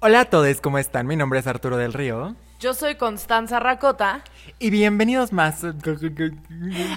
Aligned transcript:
Hola 0.00 0.20
a 0.20 0.24
todos, 0.26 0.60
¿cómo 0.60 0.78
están? 0.78 1.06
Mi 1.06 1.16
nombre 1.16 1.38
es 1.38 1.46
Arturo 1.46 1.76
del 1.76 1.92
Río. 1.92 2.36
Yo 2.60 2.74
soy 2.74 2.94
Constanza 2.96 3.60
Racota. 3.60 4.22
Y 4.58 4.70
bienvenidos 4.70 5.32
más. 5.32 5.62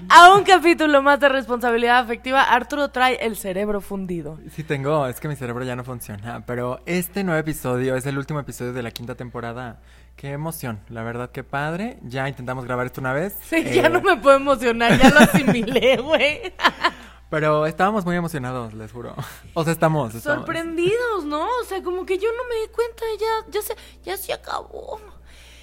A 0.09 0.33
un 0.33 0.44
capítulo 0.44 1.01
más 1.01 1.20
de 1.20 1.27
responsabilidad 1.29 1.99
afectiva. 1.99 2.43
Arturo 2.43 2.89
trae 2.89 3.15
el 3.25 3.35
cerebro 3.35 3.81
fundido. 3.81 4.39
Sí 4.54 4.63
tengo, 4.63 5.05
es 5.07 5.20
que 5.20 5.27
mi 5.27 5.35
cerebro 5.35 5.65
ya 5.65 5.75
no 5.75 5.83
funciona. 5.83 6.43
Pero 6.46 6.79
este 6.85 7.23
nuevo 7.23 7.39
episodio 7.39 7.96
es 7.96 8.05
el 8.05 8.17
último 8.17 8.40
episodio 8.40 8.72
de 8.74 8.83
la 8.83 8.92
quinta 8.92 9.16
temporada. 9.16 9.79
Qué 10.16 10.31
emoción, 10.31 10.79
la 10.90 11.04
verdad, 11.04 11.29
qué 11.31 11.44
padre. 11.44 11.97
Ya 12.04 12.28
intentamos 12.29 12.63
grabar 12.66 12.86
esto 12.86 13.02
una 13.02 13.13
vez. 13.13 13.36
Sí, 13.50 13.63
ya 13.63 13.88
Eh, 13.88 13.90
no 13.90 14.02
me 14.02 14.18
puedo 14.18 14.38
emocionar, 14.38 14.97
ya 14.97 15.10
lo 15.10 15.20
asimilé, 15.20 15.97
güey. 15.97 16.41
Pero 17.30 17.66
estábamos 17.67 18.05
muy 18.05 18.16
emocionados, 18.16 18.73
les 18.73 18.91
juro. 18.91 19.13
O 19.53 19.63
sea, 19.63 19.73
estamos. 19.73 20.16
estamos. 20.16 20.39
Sorprendidos, 20.39 21.25
¿no? 21.25 21.43
O 21.43 21.63
sea, 21.66 21.81
como 21.84 22.05
que 22.05 22.17
yo 22.17 22.27
no 22.31 22.43
me 22.49 22.55
di 22.61 22.67
cuenta, 22.73 23.03
ya, 23.20 23.52
ya 23.52 23.61
se, 23.61 23.75
ya 24.03 24.17
se 24.17 24.34
acabó. 24.34 24.99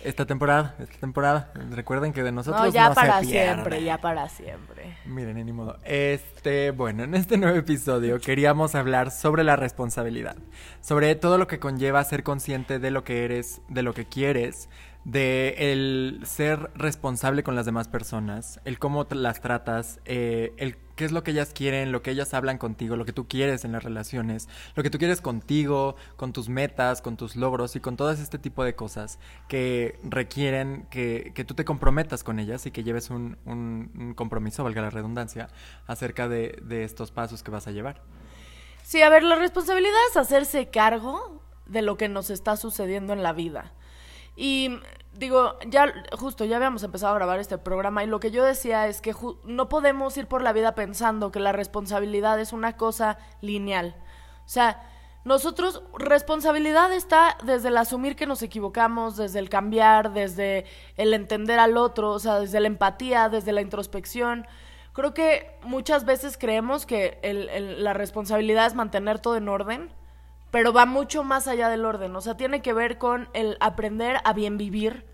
Esta 0.05 0.25
temporada, 0.25 0.77
esta 0.79 0.99
temporada. 0.99 1.53
Recuerden 1.71 2.13
que 2.13 2.23
de 2.23 2.31
nosotros 2.31 2.63
No, 2.67 2.69
ya 2.73 2.91
no 2.91 2.95
para 2.95 3.19
se 3.21 3.27
pierde. 3.27 3.55
siempre, 3.55 3.83
ya 3.83 3.99
para 4.01 4.29
siempre. 4.29 4.97
Miren, 5.05 5.45
ni 5.45 5.53
modo. 5.53 5.79
Este, 5.83 6.71
bueno, 6.71 7.03
en 7.03 7.15
este 7.17 7.37
nuevo 7.39 7.57
episodio 7.57 8.21
queríamos 8.21 8.77
hablar 8.77 9.11
sobre 9.11 9.43
la 9.43 9.57
responsabilidad, 9.57 10.37
sobre 10.81 11.17
todo 11.17 11.39
lo 11.39 11.49
que 11.49 11.59
conlleva 11.59 12.05
ser 12.05 12.23
consciente 12.23 12.79
de 12.79 12.93
lo 12.93 13.03
que 13.03 13.25
eres, 13.25 13.63
de 13.69 13.83
lo 13.83 13.95
que 13.95 14.07
quieres, 14.07 14.69
de 15.03 15.73
el 15.73 16.21
ser 16.25 16.71
responsable 16.77 17.43
con 17.43 17.57
las 17.57 17.67
demás 17.67 17.89
personas, 17.89 18.61
el 18.65 18.79
cómo 18.79 19.09
las 19.11 19.41
tratas, 19.41 19.99
eh, 20.05 20.53
el 20.59 20.77
qué 20.97 21.05
es 21.05 21.13
lo 21.13 21.23
que 21.23 21.31
ellas 21.31 21.53
quieren, 21.55 21.93
lo 21.93 22.03
que 22.03 22.11
ellas 22.11 22.35
hablan 22.35 22.59
contigo, 22.59 22.97
lo 22.97 23.05
que 23.05 23.13
tú 23.13 23.29
quieres 23.29 23.65
en 23.65 23.73
las 23.73 23.85
relaciones, 23.85 24.49
lo 24.75 24.83
que 24.83 24.91
tú 24.91 24.99
quieres 24.99 25.21
contigo, 25.21 25.95
con 26.17 26.33
tus 26.33 26.49
metas, 26.49 27.03
con 27.03 27.17
tus 27.17 27.37
logros 27.37 27.77
y 27.77 27.81
con 27.81 27.97
todo 27.97 28.11
este 28.11 28.39
tipo 28.39 28.65
de 28.65 28.75
cosas 28.75 29.19
que 29.49 29.99
requieren 30.03 30.87
que, 30.91 31.33
que 31.35 31.45
tú 31.45 31.55
te 31.55 31.65
comprometas 31.65 32.25
con 32.25 32.39
ellas 32.41 32.67
y 32.67 32.71
que 32.71 32.83
lleves 32.83 33.11
un, 33.11 33.37
un- 33.45 34.15
compromiso, 34.17 34.65
valga 34.65 34.83
la 34.83 34.91
redundancia, 34.91 35.49
acerca 35.87 36.29
de, 36.29 36.59
de 36.63 36.85
estos 36.85 37.11
pasos 37.13 37.43
que 37.43 37.51
vas 37.51 37.67
a 37.67 37.71
llevar. 37.71 38.03
Sí, 38.83 39.03
a 39.03 39.11
ver, 39.11 39.23
la 39.23 39.37
responsabilidad 39.37 39.99
es 40.11 40.17
hacerse 40.17 40.71
cargo 40.71 41.43
de 41.67 41.83
lo 41.83 41.97
que 41.97 42.09
nos 42.09 42.31
está 42.31 42.57
sucediendo 42.57 43.13
en 43.13 43.23
la 43.23 43.33
vida. 43.33 43.73
Y 44.37 44.79
digo, 45.19 45.57
ya 45.67 45.93
justo, 46.19 46.45
ya 46.45 46.57
habíamos 46.57 46.83
empezado 46.83 47.13
a 47.13 47.17
grabar 47.17 47.39
este 47.39 47.59
programa 47.59 48.05
y 48.05 48.07
lo 48.07 48.21
que 48.21 48.31
yo 48.31 48.45
decía 48.45 48.87
es 48.89 49.01
que 49.01 49.15
no 49.45 49.69
podemos 49.69 50.17
ir 50.17 50.27
por 50.27 50.43
la 50.43 50.53
vida 50.53 50.75
pensando 50.75 51.33
que 51.33 51.41
la 51.41 51.53
responsabilidad 51.53 52.39
es 52.41 52.53
una 52.53 52.77
cosa 52.77 53.19
lineal. 53.41 53.95
O 54.45 54.49
sea, 54.49 54.83
nosotros, 55.25 55.83
responsabilidad 55.99 56.93
está 56.93 57.37
desde 57.45 57.69
el 57.69 57.77
asumir 57.77 58.15
que 58.15 58.27
nos 58.27 58.43
equivocamos, 58.43 59.17
desde 59.17 59.41
el 59.41 59.49
cambiar, 59.49 60.13
desde 60.13 60.67
el 60.97 61.13
entender 61.15 61.59
al 61.59 61.77
otro, 61.77 62.11
o 62.11 62.19
sea, 62.19 62.39
desde 62.39 62.61
la 62.61 62.69
empatía, 62.69 63.29
desde 63.29 63.53
la 63.53 63.61
introspección. 63.61 64.47
Creo 64.93 65.15
que 65.15 65.59
muchas 65.63 66.05
veces 66.05 66.39
creemos 66.39 66.87
que 66.87 67.19
el- 67.23 67.49
el- 67.49 67.85
la 67.85 67.93
responsabilidad 67.93 68.67
es 68.67 68.75
mantener 68.75 69.19
todo 69.19 69.37
en 69.37 69.49
orden, 69.49 69.91
pero 70.51 70.73
va 70.73 70.87
mucho 70.87 71.25
más 71.25 71.49
allá 71.49 71.69
del 71.69 71.85
orden. 71.85 72.15
O 72.17 72.21
sea, 72.21 72.37
tiene 72.37 72.63
que 72.63 72.73
ver 72.73 72.99
con 72.99 73.29
el 73.33 73.57
aprender 73.61 74.19
a 74.25 74.33
bien 74.33 74.59
vivir 74.59 75.07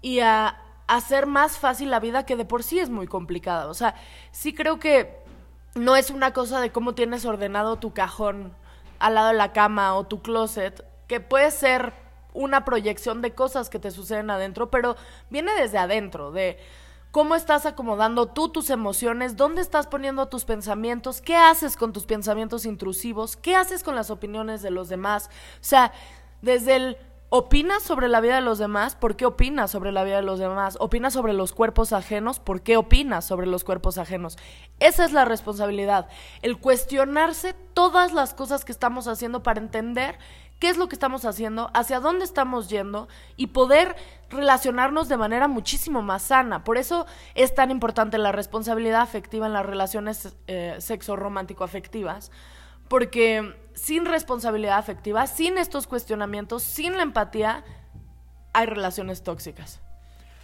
y 0.00 0.20
a 0.20 0.60
hacer 0.86 1.26
más 1.26 1.58
fácil 1.58 1.90
la 1.90 2.00
vida 2.00 2.26
que 2.26 2.36
de 2.36 2.44
por 2.44 2.62
sí 2.62 2.78
es 2.78 2.90
muy 2.90 3.06
complicada. 3.06 3.68
O 3.68 3.74
sea, 3.74 3.94
sí 4.30 4.54
creo 4.54 4.78
que 4.78 5.18
no 5.74 5.96
es 5.96 6.10
una 6.10 6.32
cosa 6.32 6.60
de 6.60 6.70
cómo 6.70 6.94
tienes 6.94 7.24
ordenado 7.24 7.76
tu 7.76 7.92
cajón 7.92 8.54
al 8.98 9.14
lado 9.14 9.28
de 9.28 9.34
la 9.34 9.52
cama 9.52 9.94
o 9.94 10.04
tu 10.04 10.22
closet, 10.22 10.84
que 11.08 11.20
puede 11.20 11.50
ser 11.50 11.92
una 12.34 12.64
proyección 12.64 13.20
de 13.22 13.34
cosas 13.34 13.68
que 13.68 13.78
te 13.78 13.90
suceden 13.90 14.30
adentro, 14.30 14.70
pero 14.70 14.96
viene 15.28 15.52
desde 15.54 15.78
adentro, 15.78 16.30
de 16.30 16.58
cómo 17.12 17.36
estás 17.36 17.66
acomodando 17.66 18.26
tú 18.26 18.48
tus 18.48 18.70
emociones, 18.70 19.36
dónde 19.36 19.60
estás 19.60 19.86
poniendo 19.86 20.26
tus 20.26 20.44
pensamientos, 20.44 21.20
qué 21.20 21.36
haces 21.36 21.76
con 21.76 21.92
tus 21.92 22.06
pensamientos 22.06 22.66
intrusivos, 22.66 23.36
qué 23.36 23.54
haces 23.54 23.84
con 23.84 23.94
las 23.94 24.10
opiniones 24.10 24.62
de 24.62 24.70
los 24.70 24.88
demás. 24.88 25.28
O 25.60 25.64
sea, 25.64 25.92
desde 26.40 26.74
el 26.74 26.96
opinas 27.34 27.82
sobre 27.82 28.08
la 28.08 28.20
vida 28.20 28.34
de 28.34 28.42
los 28.42 28.58
demás, 28.58 28.94
¿por 28.94 29.16
qué 29.16 29.24
opinas 29.24 29.70
sobre 29.70 29.92
la 29.92 30.04
vida 30.04 30.16
de 30.16 30.22
los 30.22 30.38
demás? 30.38 30.76
¿Opinas 30.80 31.14
sobre 31.14 31.32
los 31.32 31.52
cuerpos 31.52 31.94
ajenos? 31.94 32.40
¿Por 32.40 32.60
qué 32.60 32.76
opinas 32.76 33.24
sobre 33.24 33.46
los 33.46 33.64
cuerpos 33.64 33.96
ajenos? 33.96 34.36
Esa 34.80 35.04
es 35.06 35.12
la 35.12 35.24
responsabilidad, 35.24 36.08
el 36.42 36.58
cuestionarse 36.58 37.54
todas 37.72 38.12
las 38.12 38.34
cosas 38.34 38.66
que 38.66 38.72
estamos 38.72 39.06
haciendo 39.06 39.42
para 39.42 39.60
entender 39.60 40.18
qué 40.62 40.68
es 40.68 40.76
lo 40.76 40.88
que 40.88 40.94
estamos 40.94 41.24
haciendo, 41.24 41.72
hacia 41.74 41.98
dónde 41.98 42.24
estamos 42.24 42.70
yendo 42.70 43.08
y 43.36 43.48
poder 43.48 43.96
relacionarnos 44.30 45.08
de 45.08 45.16
manera 45.16 45.48
muchísimo 45.48 46.02
más 46.02 46.22
sana. 46.22 46.62
Por 46.62 46.78
eso 46.78 47.04
es 47.34 47.52
tan 47.52 47.72
importante 47.72 48.16
la 48.16 48.30
responsabilidad 48.30 49.00
afectiva 49.00 49.48
en 49.48 49.54
las 49.54 49.66
relaciones 49.66 50.36
eh, 50.46 50.76
sexo-romántico-afectivas, 50.78 52.30
porque 52.86 53.56
sin 53.74 54.04
responsabilidad 54.04 54.78
afectiva, 54.78 55.26
sin 55.26 55.58
estos 55.58 55.88
cuestionamientos, 55.88 56.62
sin 56.62 56.96
la 56.96 57.02
empatía, 57.02 57.64
hay 58.52 58.66
relaciones 58.66 59.24
tóxicas. 59.24 59.80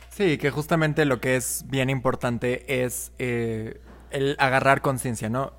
Sí, 0.08 0.36
que 0.36 0.50
justamente 0.50 1.04
lo 1.04 1.20
que 1.20 1.36
es 1.36 1.62
bien 1.68 1.90
importante 1.90 2.82
es 2.82 3.12
eh, 3.20 3.80
el 4.10 4.34
agarrar 4.40 4.82
conciencia, 4.82 5.28
¿no? 5.28 5.52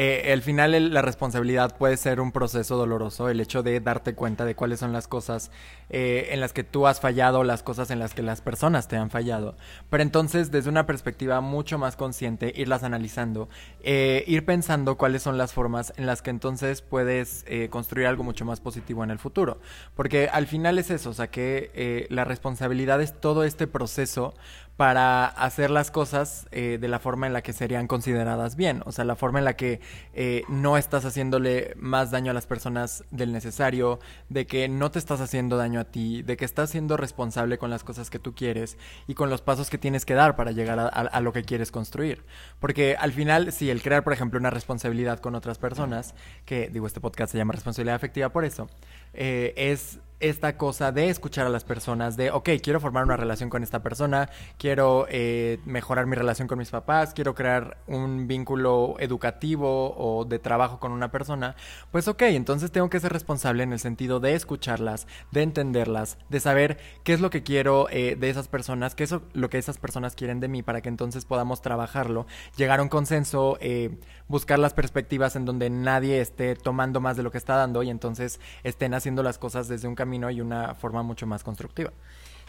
Eh, 0.00 0.30
al 0.32 0.42
final 0.42 0.74
el- 0.74 0.94
la 0.94 1.02
responsabilidad 1.02 1.76
puede 1.76 1.96
ser 1.96 2.20
un 2.20 2.30
proceso 2.30 2.76
doloroso, 2.76 3.28
el 3.28 3.40
hecho 3.40 3.64
de 3.64 3.80
darte 3.80 4.14
cuenta 4.14 4.44
de 4.44 4.54
cuáles 4.54 4.78
son 4.78 4.92
las 4.92 5.08
cosas 5.08 5.50
eh, 5.90 6.28
en 6.30 6.38
las 6.40 6.52
que 6.52 6.62
tú 6.62 6.86
has 6.86 7.00
fallado, 7.00 7.42
las 7.42 7.64
cosas 7.64 7.90
en 7.90 7.98
las 7.98 8.14
que 8.14 8.22
las 8.22 8.40
personas 8.40 8.86
te 8.86 8.96
han 8.96 9.10
fallado. 9.10 9.56
Pero 9.90 10.04
entonces 10.04 10.52
desde 10.52 10.70
una 10.70 10.86
perspectiva 10.86 11.40
mucho 11.40 11.78
más 11.78 11.96
consciente, 11.96 12.52
irlas 12.54 12.84
analizando, 12.84 13.48
eh, 13.82 14.22
ir 14.28 14.44
pensando 14.44 14.96
cuáles 14.96 15.22
son 15.22 15.36
las 15.36 15.52
formas 15.52 15.92
en 15.96 16.06
las 16.06 16.22
que 16.22 16.30
entonces 16.30 16.80
puedes 16.80 17.44
eh, 17.48 17.68
construir 17.68 18.06
algo 18.06 18.22
mucho 18.22 18.44
más 18.44 18.60
positivo 18.60 19.02
en 19.02 19.10
el 19.10 19.18
futuro. 19.18 19.58
Porque 19.96 20.28
al 20.28 20.46
final 20.46 20.78
es 20.78 20.90
eso, 20.92 21.10
o 21.10 21.14
sea 21.14 21.26
que 21.28 21.72
eh, 21.74 22.06
la 22.10 22.24
responsabilidad 22.24 23.02
es 23.02 23.20
todo 23.20 23.42
este 23.42 23.66
proceso 23.66 24.32
para 24.78 25.26
hacer 25.26 25.70
las 25.70 25.90
cosas 25.90 26.46
eh, 26.52 26.78
de 26.80 26.86
la 26.86 27.00
forma 27.00 27.26
en 27.26 27.32
la 27.32 27.42
que 27.42 27.52
serían 27.52 27.88
consideradas 27.88 28.54
bien, 28.54 28.82
o 28.86 28.92
sea, 28.92 29.04
la 29.04 29.16
forma 29.16 29.40
en 29.40 29.44
la 29.44 29.56
que 29.56 29.80
eh, 30.14 30.44
no 30.48 30.76
estás 30.78 31.04
haciéndole 31.04 31.74
más 31.74 32.12
daño 32.12 32.30
a 32.30 32.34
las 32.34 32.46
personas 32.46 33.02
del 33.10 33.32
necesario, 33.32 33.98
de 34.28 34.46
que 34.46 34.68
no 34.68 34.92
te 34.92 35.00
estás 35.00 35.20
haciendo 35.20 35.56
daño 35.56 35.80
a 35.80 35.84
ti, 35.84 36.22
de 36.22 36.36
que 36.36 36.44
estás 36.44 36.70
siendo 36.70 36.96
responsable 36.96 37.58
con 37.58 37.70
las 37.70 37.82
cosas 37.82 38.08
que 38.08 38.20
tú 38.20 38.36
quieres 38.36 38.78
y 39.08 39.14
con 39.14 39.30
los 39.30 39.42
pasos 39.42 39.68
que 39.68 39.78
tienes 39.78 40.06
que 40.06 40.14
dar 40.14 40.36
para 40.36 40.52
llegar 40.52 40.78
a, 40.78 41.20
lo 41.22 41.32
que 41.32 41.42
quieres 41.42 41.72
construir. 41.72 42.22
Porque 42.60 42.94
al 42.94 43.10
final, 43.10 43.50
si 43.50 43.70
el 43.70 43.82
crear, 43.82 44.04
por 44.04 44.12
ejemplo, 44.12 44.38
una 44.38 44.50
responsabilidad 44.50 45.18
con 45.18 45.34
otras 45.34 45.58
personas, 45.58 46.14
que 46.44 46.68
digo, 46.68 46.86
este 46.86 47.00
podcast 47.00 47.32
se 47.32 47.38
llama 47.38 47.52
responsabilidad 47.52 47.96
afectiva 47.96 48.28
por 48.28 48.44
eso, 48.44 48.68
eh, 49.12 49.54
es 49.56 49.98
esta 50.20 50.56
cosa 50.56 50.90
de 50.90 51.10
escuchar 51.10 51.46
a 51.46 51.48
las 51.48 51.62
personas, 51.62 52.16
de, 52.16 52.32
ok, 52.32 52.50
quiero 52.60 52.80
formar 52.80 53.04
una 53.04 53.16
relación 53.16 53.50
con 53.50 53.62
esta 53.62 53.82
persona, 53.82 54.28
quiero 54.58 55.06
eh, 55.08 55.60
mejorar 55.64 56.06
mi 56.06 56.16
relación 56.16 56.48
con 56.48 56.58
mis 56.58 56.70
papás, 56.70 57.14
quiero 57.14 57.36
crear 57.36 57.78
un 57.86 58.26
vínculo 58.26 58.96
educativo 58.98 59.94
o 59.96 60.24
de 60.24 60.40
trabajo 60.40 60.80
con 60.80 60.90
una 60.90 61.12
persona, 61.12 61.54
pues 61.92 62.08
ok, 62.08 62.22
entonces 62.22 62.72
tengo 62.72 62.90
que 62.90 62.98
ser 62.98 63.12
responsable 63.12 63.62
en 63.62 63.72
el 63.72 63.78
sentido 63.78 64.18
de 64.18 64.34
escucharlas, 64.34 65.06
de 65.30 65.42
entenderlas, 65.42 66.18
de 66.28 66.40
saber 66.40 66.78
qué 67.04 67.12
es 67.12 67.20
lo 67.20 67.30
que 67.30 67.44
quiero 67.44 67.88
eh, 67.90 68.16
de 68.18 68.28
esas 68.28 68.48
personas, 68.48 68.96
qué 68.96 69.04
es 69.04 69.14
lo 69.32 69.50
que 69.50 69.58
esas 69.58 69.78
personas 69.78 70.16
quieren 70.16 70.40
de 70.40 70.48
mí 70.48 70.64
para 70.64 70.80
que 70.80 70.88
entonces 70.88 71.26
podamos 71.26 71.62
trabajarlo, 71.62 72.26
llegar 72.56 72.80
a 72.80 72.82
un 72.82 72.88
consenso, 72.88 73.56
eh, 73.60 73.96
buscar 74.26 74.58
las 74.58 74.74
perspectivas 74.74 75.36
en 75.36 75.44
donde 75.44 75.70
nadie 75.70 76.20
esté 76.20 76.56
tomando 76.56 77.00
más 77.00 77.16
de 77.16 77.22
lo 77.22 77.30
que 77.30 77.38
está 77.38 77.54
dando 77.54 77.84
y 77.84 77.90
entonces 77.90 78.40
estén 78.64 78.94
haciendo 78.94 79.22
las 79.22 79.38
cosas 79.38 79.68
desde 79.68 79.86
un 79.86 79.94
camino 79.94 80.07
y 80.14 80.40
una 80.40 80.74
forma 80.74 81.02
mucho 81.02 81.26
más 81.26 81.44
constructiva. 81.44 81.92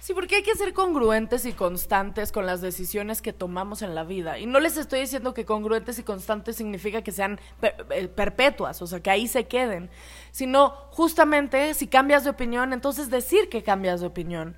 Sí, 0.01 0.13
porque 0.13 0.37
hay 0.37 0.43
que 0.43 0.55
ser 0.55 0.73
congruentes 0.73 1.45
y 1.45 1.51
constantes 1.51 2.31
con 2.31 2.45
las 2.45 2.61
decisiones 2.61 3.21
que 3.21 3.33
tomamos 3.33 3.81
en 3.81 3.95
la 3.95 4.05
vida. 4.05 4.39
Y 4.39 4.45
no 4.45 4.61
les 4.61 4.77
estoy 4.77 5.01
diciendo 5.01 5.33
que 5.33 5.45
congruentes 5.45 5.99
y 5.99 6.03
constantes 6.03 6.55
significa 6.55 7.01
que 7.01 7.11
sean 7.11 7.39
eh, 7.61 8.07
perpetuas, 8.07 8.81
o 8.81 8.87
sea, 8.87 9.01
que 9.01 9.09
ahí 9.09 9.27
se 9.27 9.47
queden, 9.47 9.89
sino 10.31 10.69
justamente 10.91 11.73
si 11.73 11.87
cambias 11.87 12.23
de 12.23 12.29
opinión, 12.29 12.71
entonces 12.71 13.09
decir 13.09 13.49
que 13.49 13.61
cambias 13.61 13.99
de 13.99 14.07
opinión. 14.07 14.55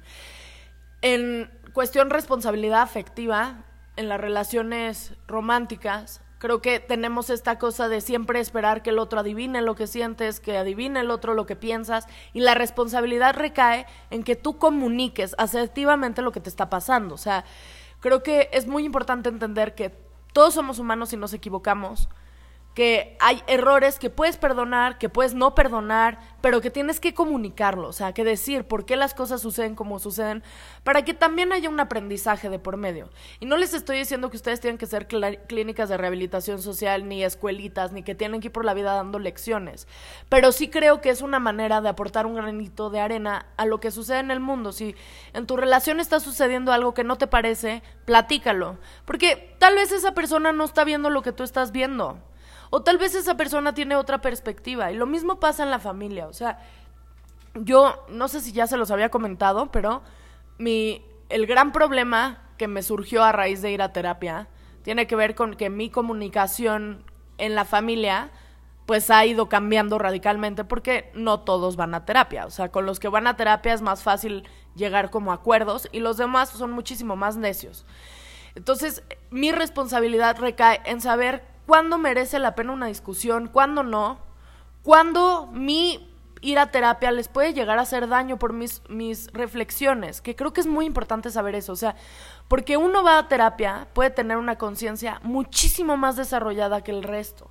En 1.01 1.49
cuestión 1.73 2.11
responsabilidad 2.11 2.81
afectiva, 2.81 3.65
en 3.95 4.09
las 4.09 4.21
relaciones 4.21 5.13
románticas, 5.27 6.21
creo 6.41 6.59
que 6.59 6.79
tenemos 6.79 7.29
esta 7.29 7.59
cosa 7.59 7.87
de 7.87 8.01
siempre 8.01 8.39
esperar 8.39 8.81
que 8.81 8.89
el 8.89 8.97
otro 8.97 9.19
adivine 9.19 9.61
lo 9.61 9.75
que 9.75 9.85
sientes, 9.85 10.39
que 10.39 10.57
adivine 10.57 11.01
el 11.01 11.11
otro 11.11 11.35
lo 11.35 11.45
que 11.45 11.55
piensas, 11.55 12.07
y 12.33 12.39
la 12.39 12.55
responsabilidad 12.55 13.35
recae 13.35 13.85
en 14.09 14.23
que 14.23 14.35
tú 14.35 14.57
comuniques 14.57 15.35
asertivamente 15.37 16.23
lo 16.23 16.31
que 16.31 16.39
te 16.39 16.49
está 16.49 16.67
pasando. 16.67 17.13
O 17.13 17.19
sea, 17.19 17.45
creo 17.99 18.23
que 18.23 18.49
es 18.53 18.65
muy 18.65 18.85
importante 18.85 19.29
entender 19.29 19.75
que 19.75 19.95
todos 20.33 20.55
somos 20.55 20.79
humanos 20.79 21.13
y 21.13 21.17
nos 21.17 21.31
equivocamos, 21.33 22.09
que 22.73 23.17
hay 23.19 23.43
errores 23.47 23.99
que 23.99 24.09
puedes 24.09 24.37
perdonar, 24.37 24.97
que 24.97 25.09
puedes 25.09 25.33
no 25.33 25.55
perdonar, 25.55 26.19
pero 26.39 26.61
que 26.61 26.71
tienes 26.71 26.99
que 26.99 27.13
comunicarlo, 27.13 27.89
o 27.89 27.93
sea, 27.93 28.13
que 28.13 28.23
decir 28.23 28.63
por 28.63 28.85
qué 28.85 28.95
las 28.95 29.13
cosas 29.13 29.41
suceden 29.41 29.75
como 29.75 29.99
suceden, 29.99 30.41
para 30.83 31.03
que 31.03 31.13
también 31.13 31.51
haya 31.51 31.69
un 31.69 31.79
aprendizaje 31.79 32.49
de 32.49 32.59
por 32.59 32.77
medio. 32.77 33.09
Y 33.41 33.45
no 33.45 33.57
les 33.57 33.73
estoy 33.73 33.97
diciendo 33.97 34.29
que 34.29 34.37
ustedes 34.37 34.61
tienen 34.61 34.77
que 34.77 34.85
ser 34.85 35.07
clínicas 35.07 35.89
de 35.89 35.97
rehabilitación 35.97 36.61
social, 36.61 37.07
ni 37.07 37.23
escuelitas, 37.23 37.91
ni 37.91 38.03
que 38.03 38.15
tienen 38.15 38.39
que 38.39 38.47
ir 38.47 38.53
por 38.53 38.63
la 38.63 38.73
vida 38.73 38.93
dando 38.93 39.19
lecciones, 39.19 39.87
pero 40.29 40.51
sí 40.53 40.69
creo 40.69 41.01
que 41.01 41.09
es 41.09 41.21
una 41.21 41.39
manera 41.39 41.81
de 41.81 41.89
aportar 41.89 42.25
un 42.25 42.35
granito 42.35 42.89
de 42.89 43.01
arena 43.01 43.47
a 43.57 43.65
lo 43.65 43.79
que 43.81 43.91
sucede 43.91 44.19
en 44.19 44.31
el 44.31 44.39
mundo. 44.39 44.71
Si 44.71 44.95
en 45.33 45.45
tu 45.45 45.57
relación 45.57 45.99
está 45.99 46.21
sucediendo 46.21 46.71
algo 46.71 46.93
que 46.93 47.03
no 47.03 47.17
te 47.17 47.27
parece, 47.27 47.83
platícalo, 48.05 48.77
porque 49.05 49.55
tal 49.59 49.75
vez 49.75 49.91
esa 49.91 50.13
persona 50.13 50.53
no 50.53 50.63
está 50.63 50.85
viendo 50.85 51.09
lo 51.09 51.21
que 51.21 51.33
tú 51.33 51.43
estás 51.43 51.73
viendo. 51.73 52.17
O 52.71 52.81
tal 52.81 52.97
vez 52.97 53.13
esa 53.13 53.37
persona 53.37 53.73
tiene 53.73 53.95
otra 53.95 54.21
perspectiva. 54.21 54.91
Y 54.91 54.95
lo 54.95 55.05
mismo 55.05 55.39
pasa 55.39 55.61
en 55.61 55.69
la 55.69 55.79
familia. 55.79 56.27
O 56.27 56.33
sea, 56.33 56.59
yo 57.53 58.05
no 58.09 58.27
sé 58.29 58.39
si 58.41 58.53
ya 58.53 58.65
se 58.65 58.77
los 58.77 58.89
había 58.91 59.09
comentado, 59.09 59.71
pero 59.71 60.01
mi, 60.57 61.05
el 61.29 61.45
gran 61.45 61.73
problema 61.73 62.41
que 62.57 62.67
me 62.67 62.81
surgió 62.81 63.23
a 63.23 63.33
raíz 63.33 63.61
de 63.61 63.71
ir 63.71 63.81
a 63.81 63.91
terapia 63.91 64.47
tiene 64.83 65.05
que 65.05 65.15
ver 65.15 65.35
con 65.35 65.55
que 65.55 65.69
mi 65.69 65.89
comunicación 65.89 67.03
en 67.37 67.55
la 67.55 67.65
familia 67.65 68.31
pues 68.85 69.09
ha 69.09 69.25
ido 69.25 69.47
cambiando 69.47 69.99
radicalmente 69.99 70.63
porque 70.63 71.11
no 71.13 71.41
todos 71.41 71.75
van 71.75 71.93
a 71.93 72.05
terapia. 72.05 72.45
O 72.45 72.51
sea, 72.51 72.71
con 72.71 72.85
los 72.85 72.99
que 72.99 73.09
van 73.09 73.27
a 73.27 73.35
terapia 73.35 73.73
es 73.73 73.81
más 73.81 74.01
fácil 74.01 74.47
llegar 74.75 75.09
como 75.09 75.31
a 75.31 75.35
acuerdos 75.35 75.89
y 75.91 75.99
los 75.99 76.17
demás 76.17 76.49
son 76.49 76.71
muchísimo 76.71 77.15
más 77.15 77.35
necios. 77.35 77.85
Entonces, 78.55 79.03
mi 79.29 79.51
responsabilidad 79.51 80.37
recae 80.39 80.81
en 80.85 81.01
saber 81.01 81.50
cuándo 81.65 81.97
merece 81.97 82.39
la 82.39 82.55
pena 82.55 82.73
una 82.73 82.87
discusión, 82.87 83.47
cuándo 83.47 83.83
no, 83.83 84.19
cuándo 84.83 85.47
mi 85.51 86.07
ir 86.41 86.57
a 86.57 86.71
terapia 86.71 87.11
les 87.11 87.27
puede 87.27 87.53
llegar 87.53 87.77
a 87.77 87.83
hacer 87.83 88.07
daño 88.07 88.37
por 88.37 88.53
mis, 88.53 88.81
mis 88.89 89.31
reflexiones, 89.31 90.21
que 90.21 90.35
creo 90.35 90.53
que 90.53 90.61
es 90.61 90.67
muy 90.67 90.85
importante 90.85 91.29
saber 91.29 91.55
eso, 91.55 91.73
o 91.73 91.75
sea, 91.75 91.95
porque 92.47 92.77
uno 92.77 93.03
va 93.03 93.19
a 93.19 93.27
terapia 93.27 93.87
puede 93.93 94.09
tener 94.09 94.37
una 94.37 94.57
conciencia 94.57 95.19
muchísimo 95.23 95.97
más 95.97 96.15
desarrollada 96.15 96.83
que 96.83 96.91
el 96.91 97.03
resto. 97.03 97.49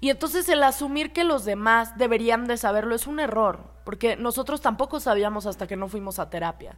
Y 0.00 0.10
entonces 0.10 0.48
el 0.48 0.64
asumir 0.64 1.12
que 1.12 1.22
los 1.22 1.44
demás 1.44 1.96
deberían 1.96 2.48
de 2.48 2.56
saberlo 2.56 2.96
es 2.96 3.06
un 3.06 3.20
error, 3.20 3.60
porque 3.84 4.16
nosotros 4.16 4.60
tampoco 4.60 4.98
sabíamos 4.98 5.46
hasta 5.46 5.68
que 5.68 5.76
no 5.76 5.86
fuimos 5.86 6.18
a 6.18 6.28
terapia. 6.28 6.76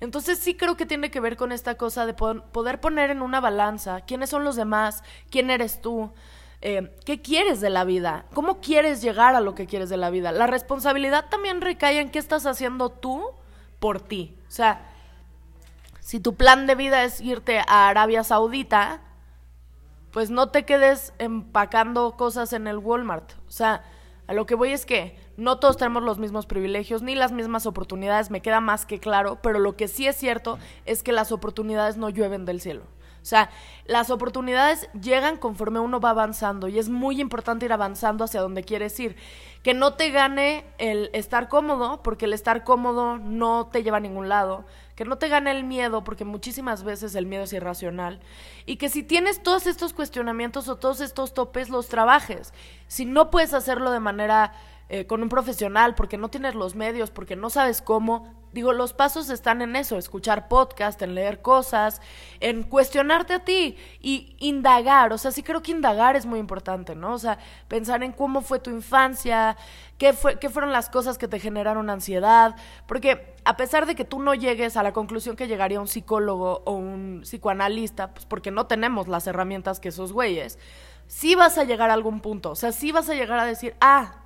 Entonces 0.00 0.38
sí 0.38 0.54
creo 0.54 0.76
que 0.76 0.86
tiene 0.86 1.10
que 1.10 1.20
ver 1.20 1.36
con 1.36 1.52
esta 1.52 1.76
cosa 1.76 2.06
de 2.06 2.14
poder 2.14 2.80
poner 2.80 3.10
en 3.10 3.22
una 3.22 3.40
balanza 3.40 4.00
quiénes 4.02 4.30
son 4.30 4.44
los 4.44 4.56
demás, 4.56 5.02
quién 5.30 5.50
eres 5.50 5.80
tú, 5.80 6.12
eh, 6.60 6.94
qué 7.04 7.20
quieres 7.20 7.60
de 7.60 7.70
la 7.70 7.84
vida, 7.84 8.26
cómo 8.34 8.60
quieres 8.60 9.02
llegar 9.02 9.34
a 9.34 9.40
lo 9.40 9.54
que 9.54 9.66
quieres 9.66 9.88
de 9.88 9.96
la 9.96 10.10
vida. 10.10 10.32
La 10.32 10.46
responsabilidad 10.46 11.26
también 11.28 11.60
recae 11.60 12.00
en 12.00 12.10
qué 12.10 12.18
estás 12.18 12.46
haciendo 12.46 12.90
tú 12.90 13.30
por 13.80 14.00
ti. 14.00 14.36
O 14.48 14.50
sea, 14.50 14.86
si 16.00 16.20
tu 16.20 16.34
plan 16.34 16.66
de 16.66 16.74
vida 16.74 17.04
es 17.04 17.20
irte 17.20 17.60
a 17.66 17.88
Arabia 17.88 18.24
Saudita, 18.24 19.00
pues 20.10 20.30
no 20.30 20.48
te 20.48 20.64
quedes 20.64 21.12
empacando 21.18 22.16
cosas 22.16 22.52
en 22.52 22.66
el 22.66 22.78
Walmart. 22.78 23.32
O 23.46 23.50
sea, 23.50 23.84
a 24.26 24.32
lo 24.32 24.46
que 24.46 24.54
voy 24.54 24.72
es 24.72 24.86
que 24.86 25.18
no 25.38 25.60
todos 25.60 25.76
tenemos 25.76 26.02
los 26.02 26.18
mismos 26.18 26.46
privilegios 26.46 27.00
ni 27.00 27.14
las 27.14 27.30
mismas 27.30 27.64
oportunidades, 27.64 28.30
me 28.30 28.42
queda 28.42 28.60
más 28.60 28.86
que 28.86 28.98
claro, 28.98 29.38
pero 29.40 29.60
lo 29.60 29.76
que 29.76 29.86
sí 29.86 30.06
es 30.06 30.16
cierto 30.16 30.58
es 30.84 31.04
que 31.04 31.12
las 31.12 31.30
oportunidades 31.30 31.96
no 31.96 32.10
llueven 32.10 32.44
del 32.44 32.60
cielo. 32.60 32.82
O 33.22 33.26
sea, 33.28 33.50
las 33.84 34.10
oportunidades 34.10 34.88
llegan 35.00 35.36
conforme 35.36 35.80
uno 35.80 36.00
va 36.00 36.10
avanzando 36.10 36.66
y 36.66 36.78
es 36.78 36.88
muy 36.88 37.20
importante 37.20 37.66
ir 37.66 37.72
avanzando 37.72 38.24
hacia 38.24 38.40
donde 38.40 38.64
quieres 38.64 38.98
ir. 38.98 39.16
Que 39.62 39.74
no 39.74 39.94
te 39.94 40.10
gane 40.10 40.64
el 40.78 41.10
estar 41.12 41.48
cómodo, 41.48 42.02
porque 42.02 42.24
el 42.24 42.32
estar 42.32 42.64
cómodo 42.64 43.18
no 43.18 43.68
te 43.70 43.82
lleva 43.82 43.98
a 43.98 44.00
ningún 44.00 44.28
lado. 44.28 44.64
Que 44.96 45.04
no 45.04 45.18
te 45.18 45.28
gane 45.28 45.50
el 45.50 45.64
miedo, 45.64 46.04
porque 46.04 46.24
muchísimas 46.24 46.84
veces 46.84 47.14
el 47.14 47.26
miedo 47.26 47.44
es 47.44 47.52
irracional. 47.52 48.20
Y 48.66 48.76
que 48.76 48.88
si 48.88 49.02
tienes 49.02 49.42
todos 49.42 49.66
estos 49.66 49.92
cuestionamientos 49.92 50.68
o 50.68 50.76
todos 50.76 51.00
estos 51.00 51.34
topes, 51.34 51.68
los 51.68 51.88
trabajes. 51.88 52.54
Si 52.86 53.04
no 53.04 53.30
puedes 53.30 53.52
hacerlo 53.52 53.90
de 53.90 54.00
manera 54.00 54.52
eh, 54.90 55.06
con 55.06 55.22
un 55.22 55.28
profesional, 55.28 55.94
porque 55.94 56.16
no 56.16 56.30
tienes 56.30 56.54
los 56.54 56.74
medios, 56.74 57.10
porque 57.10 57.36
no 57.36 57.50
sabes 57.50 57.82
cómo. 57.82 58.34
Digo, 58.54 58.72
los 58.72 58.94
pasos 58.94 59.28
están 59.28 59.60
en 59.60 59.76
eso, 59.76 59.98
escuchar 59.98 60.48
podcast, 60.48 61.02
en 61.02 61.14
leer 61.14 61.42
cosas, 61.42 62.00
en 62.40 62.62
cuestionarte 62.62 63.34
a 63.34 63.44
ti 63.44 63.76
y 64.00 64.34
indagar. 64.38 65.12
O 65.12 65.18
sea, 65.18 65.30
sí 65.30 65.42
creo 65.42 65.62
que 65.62 65.72
indagar 65.72 66.16
es 66.16 66.24
muy 66.24 66.40
importante, 66.40 66.94
¿no? 66.94 67.12
O 67.12 67.18
sea, 67.18 67.38
pensar 67.68 68.02
en 68.02 68.12
cómo 68.12 68.40
fue 68.40 68.60
tu 68.60 68.70
infancia, 68.70 69.58
qué, 69.98 70.14
fue, 70.14 70.38
qué 70.38 70.48
fueron 70.48 70.72
las 70.72 70.88
cosas 70.88 71.18
que 71.18 71.28
te 71.28 71.38
generaron 71.38 71.90
ansiedad. 71.90 72.56
Porque 72.86 73.34
a 73.44 73.58
pesar 73.58 73.84
de 73.84 73.94
que 73.94 74.06
tú 74.06 74.20
no 74.20 74.34
llegues 74.34 74.78
a 74.78 74.82
la 74.82 74.94
conclusión 74.94 75.36
que 75.36 75.48
llegaría 75.48 75.80
un 75.80 75.88
psicólogo 75.88 76.62
o 76.64 76.72
un 76.72 77.20
psicoanalista, 77.24 78.14
pues 78.14 78.24
porque 78.24 78.50
no 78.50 78.66
tenemos 78.66 79.06
las 79.06 79.26
herramientas 79.26 79.80
que 79.80 79.90
esos 79.90 80.14
güeyes, 80.14 80.58
sí 81.08 81.34
vas 81.34 81.58
a 81.58 81.64
llegar 81.64 81.90
a 81.90 81.92
algún 81.92 82.20
punto. 82.20 82.52
O 82.52 82.56
sea, 82.56 82.72
sí 82.72 82.90
vas 82.90 83.10
a 83.10 83.14
llegar 83.14 83.38
a 83.38 83.44
decir, 83.44 83.74
ah, 83.82 84.22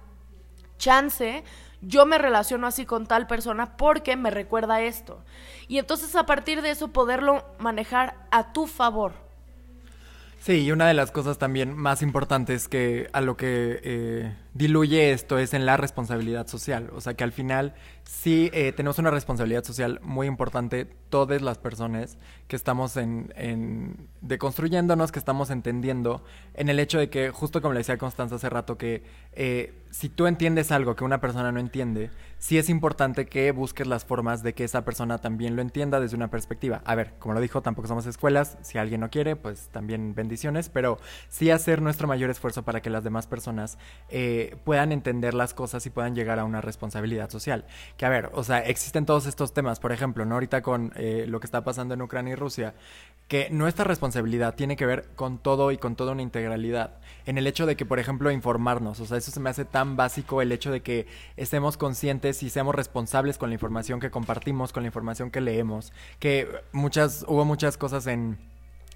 chance, 0.82 1.44
yo 1.80 2.06
me 2.06 2.18
relaciono 2.18 2.66
así 2.66 2.84
con 2.84 3.06
tal 3.06 3.28
persona 3.28 3.76
porque 3.76 4.16
me 4.16 4.30
recuerda 4.30 4.82
esto. 4.82 5.22
Y 5.68 5.78
entonces 5.78 6.14
a 6.16 6.26
partir 6.26 6.60
de 6.60 6.70
eso 6.70 6.88
poderlo 6.88 7.44
manejar 7.58 8.16
a 8.32 8.52
tu 8.52 8.66
favor. 8.66 9.21
Sí, 10.44 10.64
y 10.64 10.72
una 10.72 10.88
de 10.88 10.94
las 10.94 11.12
cosas 11.12 11.38
también 11.38 11.76
más 11.76 12.02
importantes 12.02 12.66
que 12.66 13.08
a 13.12 13.20
lo 13.20 13.36
que 13.36 13.78
eh, 13.84 14.34
diluye 14.54 15.12
esto 15.12 15.38
es 15.38 15.54
en 15.54 15.66
la 15.66 15.76
responsabilidad 15.76 16.48
social. 16.48 16.90
O 16.96 17.00
sea 17.00 17.14
que 17.14 17.22
al 17.22 17.30
final 17.30 17.74
sí 18.02 18.50
eh, 18.52 18.72
tenemos 18.72 18.98
una 18.98 19.12
responsabilidad 19.12 19.62
social 19.62 20.00
muy 20.02 20.26
importante 20.26 20.84
todas 21.10 21.42
las 21.42 21.58
personas 21.58 22.18
que 22.48 22.56
estamos 22.56 22.96
en, 22.96 23.32
en 23.36 24.08
deconstruyéndonos, 24.20 25.12
que 25.12 25.20
estamos 25.20 25.48
entendiendo 25.50 26.24
en 26.54 26.68
el 26.68 26.80
hecho 26.80 26.98
de 26.98 27.08
que, 27.08 27.30
justo 27.30 27.62
como 27.62 27.74
le 27.74 27.78
decía 27.78 27.96
Constanza 27.96 28.34
hace 28.34 28.50
rato, 28.50 28.76
que 28.76 29.04
eh, 29.34 29.84
si 29.90 30.08
tú 30.08 30.26
entiendes 30.26 30.72
algo 30.72 30.96
que 30.96 31.04
una 31.04 31.20
persona 31.20 31.52
no 31.52 31.60
entiende, 31.60 32.10
sí 32.42 32.58
es 32.58 32.68
importante 32.68 33.26
que 33.26 33.52
busques 33.52 33.86
las 33.86 34.04
formas 34.04 34.42
de 34.42 34.52
que 34.52 34.64
esa 34.64 34.84
persona 34.84 35.18
también 35.18 35.54
lo 35.54 35.62
entienda 35.62 36.00
desde 36.00 36.16
una 36.16 36.28
perspectiva. 36.28 36.82
A 36.84 36.96
ver, 36.96 37.14
como 37.20 37.34
lo 37.34 37.40
dijo, 37.40 37.62
tampoco 37.62 37.86
somos 37.86 38.04
escuelas, 38.06 38.58
si 38.62 38.78
alguien 38.78 39.00
no 39.00 39.10
quiere, 39.10 39.36
pues 39.36 39.68
también 39.68 40.16
bendiciones, 40.16 40.68
pero 40.68 40.98
sí 41.28 41.52
hacer 41.52 41.80
nuestro 41.80 42.08
mayor 42.08 42.30
esfuerzo 42.30 42.64
para 42.64 42.82
que 42.82 42.90
las 42.90 43.04
demás 43.04 43.28
personas 43.28 43.78
eh, 44.08 44.56
puedan 44.64 44.90
entender 44.90 45.34
las 45.34 45.54
cosas 45.54 45.86
y 45.86 45.90
puedan 45.90 46.16
llegar 46.16 46.40
a 46.40 46.44
una 46.44 46.60
responsabilidad 46.60 47.30
social. 47.30 47.64
Que 47.96 48.06
a 48.06 48.08
ver, 48.08 48.30
o 48.32 48.42
sea, 48.42 48.58
existen 48.58 49.06
todos 49.06 49.26
estos 49.26 49.54
temas, 49.54 49.78
por 49.78 49.92
ejemplo, 49.92 50.24
¿no? 50.24 50.34
Ahorita 50.34 50.62
con 50.62 50.92
eh, 50.96 51.26
lo 51.28 51.38
que 51.38 51.46
está 51.46 51.62
pasando 51.62 51.94
en 51.94 52.02
Ucrania 52.02 52.32
y 52.32 52.36
Rusia, 52.36 52.74
que 53.28 53.50
nuestra 53.50 53.84
responsabilidad 53.84 54.56
tiene 54.56 54.74
que 54.74 54.84
ver 54.84 55.08
con 55.14 55.38
todo 55.38 55.70
y 55.70 55.78
con 55.78 55.94
toda 55.94 56.10
una 56.10 56.22
integralidad. 56.22 56.98
En 57.24 57.38
el 57.38 57.46
hecho 57.46 57.66
de 57.66 57.76
que, 57.76 57.86
por 57.86 58.00
ejemplo, 58.00 58.32
informarnos, 58.32 58.98
o 58.98 59.06
sea, 59.06 59.16
eso 59.16 59.30
se 59.30 59.38
me 59.38 59.48
hace 59.48 59.64
tan 59.64 59.96
básico 59.96 60.42
el 60.42 60.50
hecho 60.50 60.72
de 60.72 60.82
que 60.82 61.06
estemos 61.36 61.76
conscientes 61.76 62.31
y 62.40 62.50
seamos 62.50 62.74
responsables 62.74 63.36
con 63.36 63.50
la 63.50 63.54
información 63.54 63.98
que 63.98 64.10
compartimos, 64.10 64.72
con 64.72 64.84
la 64.84 64.88
información 64.88 65.30
que 65.32 65.40
leemos, 65.40 65.92
que 66.20 66.46
muchas, 66.70 67.24
hubo 67.26 67.44
muchas 67.44 67.76
cosas 67.76 68.06
en 68.06 68.38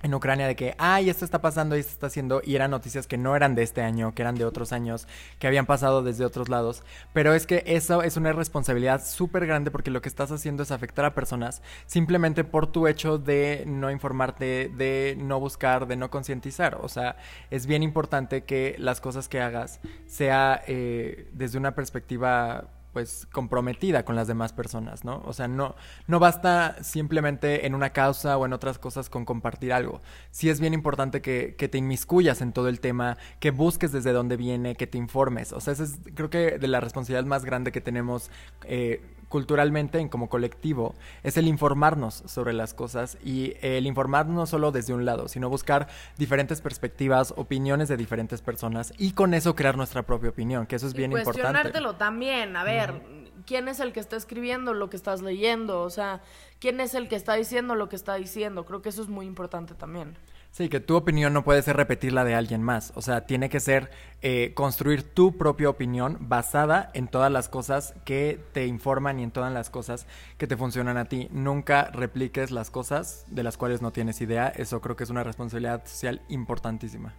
en 0.02 0.14
Ucrania 0.14 0.46
de 0.46 0.56
que, 0.56 0.74
ay, 0.78 1.08
esto 1.08 1.24
está 1.24 1.40
pasando 1.40 1.76
y 1.76 1.80
esto 1.80 1.92
está 1.92 2.06
haciendo, 2.08 2.42
y 2.44 2.54
eran 2.54 2.70
noticias 2.70 3.06
que 3.06 3.16
no 3.16 3.34
eran 3.34 3.54
de 3.54 3.62
este 3.62 3.82
año, 3.82 4.14
que 4.14 4.22
eran 4.22 4.34
de 4.34 4.44
otros 4.44 4.72
años, 4.72 5.08
que 5.38 5.46
habían 5.46 5.66
pasado 5.66 6.02
desde 6.02 6.24
otros 6.24 6.48
lados. 6.48 6.82
Pero 7.12 7.34
es 7.34 7.46
que 7.46 7.62
eso 7.66 8.02
es 8.02 8.16
una 8.16 8.32
responsabilidad 8.32 9.04
súper 9.04 9.46
grande 9.46 9.70
porque 9.70 9.90
lo 9.90 10.02
que 10.02 10.08
estás 10.08 10.30
haciendo 10.30 10.62
es 10.62 10.70
afectar 10.70 11.04
a 11.04 11.14
personas 11.14 11.62
simplemente 11.86 12.44
por 12.44 12.66
tu 12.66 12.86
hecho 12.86 13.18
de 13.18 13.64
no 13.66 13.90
informarte, 13.90 14.70
de 14.76 15.16
no 15.18 15.40
buscar, 15.40 15.86
de 15.86 15.96
no 15.96 16.10
concientizar. 16.10 16.78
O 16.82 16.88
sea, 16.88 17.16
es 17.50 17.66
bien 17.66 17.82
importante 17.82 18.44
que 18.44 18.76
las 18.78 19.00
cosas 19.00 19.28
que 19.28 19.40
hagas 19.40 19.80
sea 20.06 20.62
eh, 20.66 21.28
desde 21.32 21.58
una 21.58 21.74
perspectiva 21.74 22.68
pues 22.96 23.28
comprometida 23.30 24.06
con 24.06 24.16
las 24.16 24.26
demás 24.26 24.54
personas, 24.54 25.04
¿no? 25.04 25.22
O 25.26 25.34
sea, 25.34 25.48
no, 25.48 25.74
no 26.06 26.18
basta 26.18 26.82
simplemente 26.82 27.66
en 27.66 27.74
una 27.74 27.90
causa 27.90 28.38
o 28.38 28.46
en 28.46 28.54
otras 28.54 28.78
cosas 28.78 29.10
con 29.10 29.26
compartir 29.26 29.74
algo. 29.74 30.00
Sí 30.30 30.48
es 30.48 30.60
bien 30.60 30.72
importante 30.72 31.20
que, 31.20 31.54
te 31.58 31.76
inmiscuyas 31.76 32.40
en 32.40 32.54
todo 32.54 32.68
el 32.68 32.80
tema, 32.80 33.18
que 33.38 33.50
busques 33.50 33.92
desde 33.92 34.12
dónde 34.12 34.38
viene, 34.38 34.76
que 34.76 34.86
te 34.86 34.96
informes. 34.96 35.52
O 35.52 35.60
sea, 35.60 35.74
esa 35.74 35.84
es 35.84 35.98
creo 36.14 36.30
que 36.30 36.58
de 36.58 36.68
la 36.68 36.80
responsabilidad 36.80 37.26
más 37.26 37.44
grande 37.44 37.70
que 37.70 37.82
tenemos 37.82 38.30
eh, 38.64 39.02
culturalmente 39.28 39.98
en 39.98 40.08
como 40.08 40.28
colectivo 40.28 40.94
es 41.22 41.36
el 41.36 41.48
informarnos 41.48 42.22
sobre 42.26 42.52
las 42.52 42.74
cosas 42.74 43.18
y 43.24 43.54
el 43.60 43.86
informarnos 43.86 44.34
no 44.34 44.46
solo 44.46 44.72
desde 44.72 44.94
un 44.94 45.04
lado, 45.04 45.28
sino 45.28 45.48
buscar 45.48 45.88
diferentes 46.16 46.60
perspectivas, 46.60 47.34
opiniones 47.36 47.88
de 47.88 47.96
diferentes 47.96 48.40
personas 48.42 48.92
y 48.98 49.12
con 49.12 49.34
eso 49.34 49.54
crear 49.54 49.76
nuestra 49.76 50.02
propia 50.04 50.30
opinión, 50.30 50.66
que 50.66 50.76
eso 50.76 50.86
es 50.86 50.94
bien 50.94 51.12
importante. 51.12 51.40
Cuestionártelo 51.40 51.96
también, 51.96 52.56
a 52.56 52.64
ver, 52.64 53.02
¿quién 53.46 53.68
es 53.68 53.80
el 53.80 53.92
que 53.92 54.00
está 54.00 54.16
escribiendo 54.16 54.74
lo 54.74 54.90
que 54.90 54.96
estás 54.96 55.22
leyendo? 55.22 55.82
O 55.82 55.90
sea, 55.90 56.20
¿quién 56.60 56.80
es 56.80 56.94
el 56.94 57.08
que 57.08 57.16
está 57.16 57.34
diciendo 57.34 57.74
lo 57.74 57.88
que 57.88 57.96
está 57.96 58.14
diciendo? 58.14 58.64
Creo 58.64 58.82
que 58.82 58.90
eso 58.90 59.02
es 59.02 59.08
muy 59.08 59.26
importante 59.26 59.74
también. 59.74 60.16
Sí, 60.56 60.70
que 60.70 60.80
tu 60.80 60.96
opinión 60.96 61.34
no 61.34 61.44
puede 61.44 61.60
ser 61.60 61.76
repetir 61.76 62.14
la 62.14 62.24
de 62.24 62.34
alguien 62.34 62.62
más. 62.62 62.90
O 62.94 63.02
sea, 63.02 63.26
tiene 63.26 63.50
que 63.50 63.60
ser 63.60 63.90
eh, 64.22 64.52
construir 64.54 65.02
tu 65.02 65.36
propia 65.36 65.68
opinión 65.68 66.16
basada 66.18 66.90
en 66.94 67.08
todas 67.08 67.30
las 67.30 67.50
cosas 67.50 67.92
que 68.06 68.40
te 68.54 68.64
informan 68.64 69.20
y 69.20 69.22
en 69.22 69.32
todas 69.32 69.52
las 69.52 69.68
cosas 69.68 70.06
que 70.38 70.46
te 70.46 70.56
funcionan 70.56 70.96
a 70.96 71.10
ti. 71.10 71.28
Nunca 71.30 71.90
repliques 71.92 72.52
las 72.52 72.70
cosas 72.70 73.26
de 73.26 73.42
las 73.42 73.58
cuales 73.58 73.82
no 73.82 73.92
tienes 73.92 74.22
idea. 74.22 74.48
Eso 74.48 74.80
creo 74.80 74.96
que 74.96 75.04
es 75.04 75.10
una 75.10 75.24
responsabilidad 75.24 75.86
social 75.86 76.22
importantísima. 76.30 77.12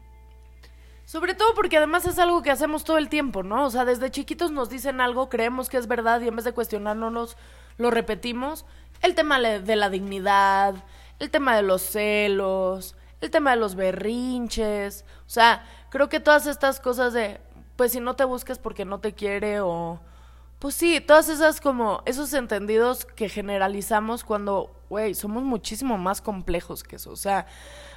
Sobre 1.06 1.36
todo 1.36 1.54
porque 1.54 1.78
además 1.78 2.08
es 2.08 2.18
algo 2.18 2.42
que 2.42 2.50
hacemos 2.50 2.86
todo 2.86 2.98
el 2.98 3.08
tiempo, 3.08 3.44
¿no? 3.44 3.66
O 3.66 3.70
sea, 3.70 3.86
desde 3.86 4.10
chiquitos 4.10 4.50
nos 4.50 4.72
dicen 4.72 5.00
algo, 5.00 5.30
creemos 5.30 5.70
que 5.70 5.78
es 5.78 5.86
verdad 5.86 6.22
y 6.22 6.28
en 6.28 6.38
vez 6.38 6.46
de 6.46 6.54
cuestionarnos 6.54 7.38
lo 7.78 7.92
repetimos. 7.92 8.66
El 9.04 9.14
tema 9.14 9.40
de 9.40 9.76
la 9.76 9.92
dignidad, 9.92 10.74
el 11.20 11.30
tema 11.30 11.56
de 11.56 11.62
los 11.62 11.84
celos, 11.84 12.96
el 13.22 13.32
tema 13.32 13.52
de 13.52 13.58
los 13.58 13.76
berrinches, 13.76 15.06
o 15.26 15.30
sea, 15.30 15.64
creo 15.90 16.10
que 16.10 16.20
todas 16.20 16.46
estas 16.46 16.80
cosas 16.80 17.14
de, 17.14 17.40
pues 17.76 17.92
si 17.92 18.00
no 18.00 18.16
te 18.16 18.26
buscas 18.26 18.60
porque 18.60 18.86
no 18.86 19.00
te 19.00 19.14
quiere 19.14 19.62
o... 19.62 20.00
Pues 20.60 20.74
sí, 20.74 21.00
todas 21.02 21.30
esas 21.30 21.62
como, 21.62 22.02
esos 22.06 22.34
entendidos 22.34 23.06
que 23.06 23.30
generalizamos 23.30 24.24
cuando, 24.24 24.76
güey, 24.90 25.14
somos 25.14 25.44
muchísimo 25.44 26.00
más 26.00 26.20
complejos 26.20 26.82
que 26.82 26.96
eso, 26.96 27.12
o 27.12 27.16
sea, 27.16 27.46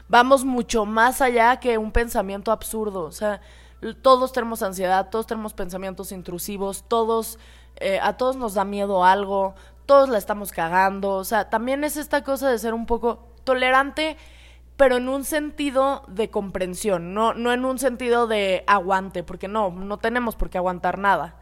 vamos 0.09 0.45
mucho 0.45 0.85
más 0.85 1.23
allá 1.23 1.59
que 1.59 1.79
un 1.79 1.91
pensamiento 1.91 2.53
absurdo, 2.53 3.05
o 3.05 3.13
sea, 3.13 3.41
todos 4.03 4.33
tenemos 4.33 4.63
ansiedad, 4.63 5.09
todos 5.09 5.27
tenemos 5.27 5.55
pensamientos 5.55 6.13
intrusivos, 6.13 6.85
todos, 6.87 7.39
eh, 7.77 7.99
a 8.03 8.19
todos 8.19 8.37
nos 8.37 8.53
da 8.53 8.67
miedo 8.67 9.07
algo, 9.07 9.55
todos 9.87 10.11
la 10.11 10.19
estamos 10.19 10.53
cagando, 10.53 11.13
o 11.13 11.25
sea, 11.25 11.49
también 11.49 11.83
es 11.83 11.97
esta 11.97 12.23
cosa 12.23 12.51
de 12.51 12.59
ser 12.59 12.75
un 12.75 12.85
poco 12.85 13.27
tolerante 13.45 14.19
pero 14.81 14.97
en 14.97 15.11
un 15.11 15.25
sentido 15.25 16.05
de 16.09 16.31
comprensión, 16.31 17.13
no, 17.13 17.35
no 17.35 17.53
en 17.53 17.67
un 17.67 17.79
sentido 17.79 18.27
de 18.27 18.65
aguante, 18.67 19.23
porque 19.23 19.47
no, 19.47 19.71
no 19.71 19.99
tenemos 19.99 20.37
por 20.37 20.49
qué 20.49 20.57
aguantar 20.57 20.99
nada. 20.99 21.37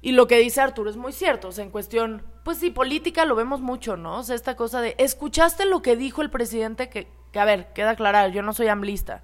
Y 0.00 0.12
lo 0.12 0.26
que 0.26 0.38
dice 0.38 0.62
Arturo 0.62 0.88
es 0.88 0.96
muy 0.96 1.12
cierto, 1.12 1.48
o 1.48 1.52
sea, 1.52 1.64
en 1.64 1.70
cuestión, 1.70 2.22
pues 2.44 2.56
sí, 2.56 2.70
política 2.70 3.26
lo 3.26 3.34
vemos 3.36 3.60
mucho, 3.60 3.98
¿no? 3.98 4.20
O 4.20 4.22
sea, 4.22 4.34
esta 4.36 4.56
cosa 4.56 4.80
de, 4.80 4.94
¿escuchaste 4.96 5.66
lo 5.66 5.82
que 5.82 5.96
dijo 5.96 6.22
el 6.22 6.30
presidente? 6.30 6.88
Que, 6.88 7.08
que 7.30 7.40
a 7.40 7.44
ver, 7.44 7.74
queda 7.74 7.94
claro, 7.94 8.32
yo 8.32 8.40
no 8.40 8.54
soy 8.54 8.68
amblista, 8.68 9.22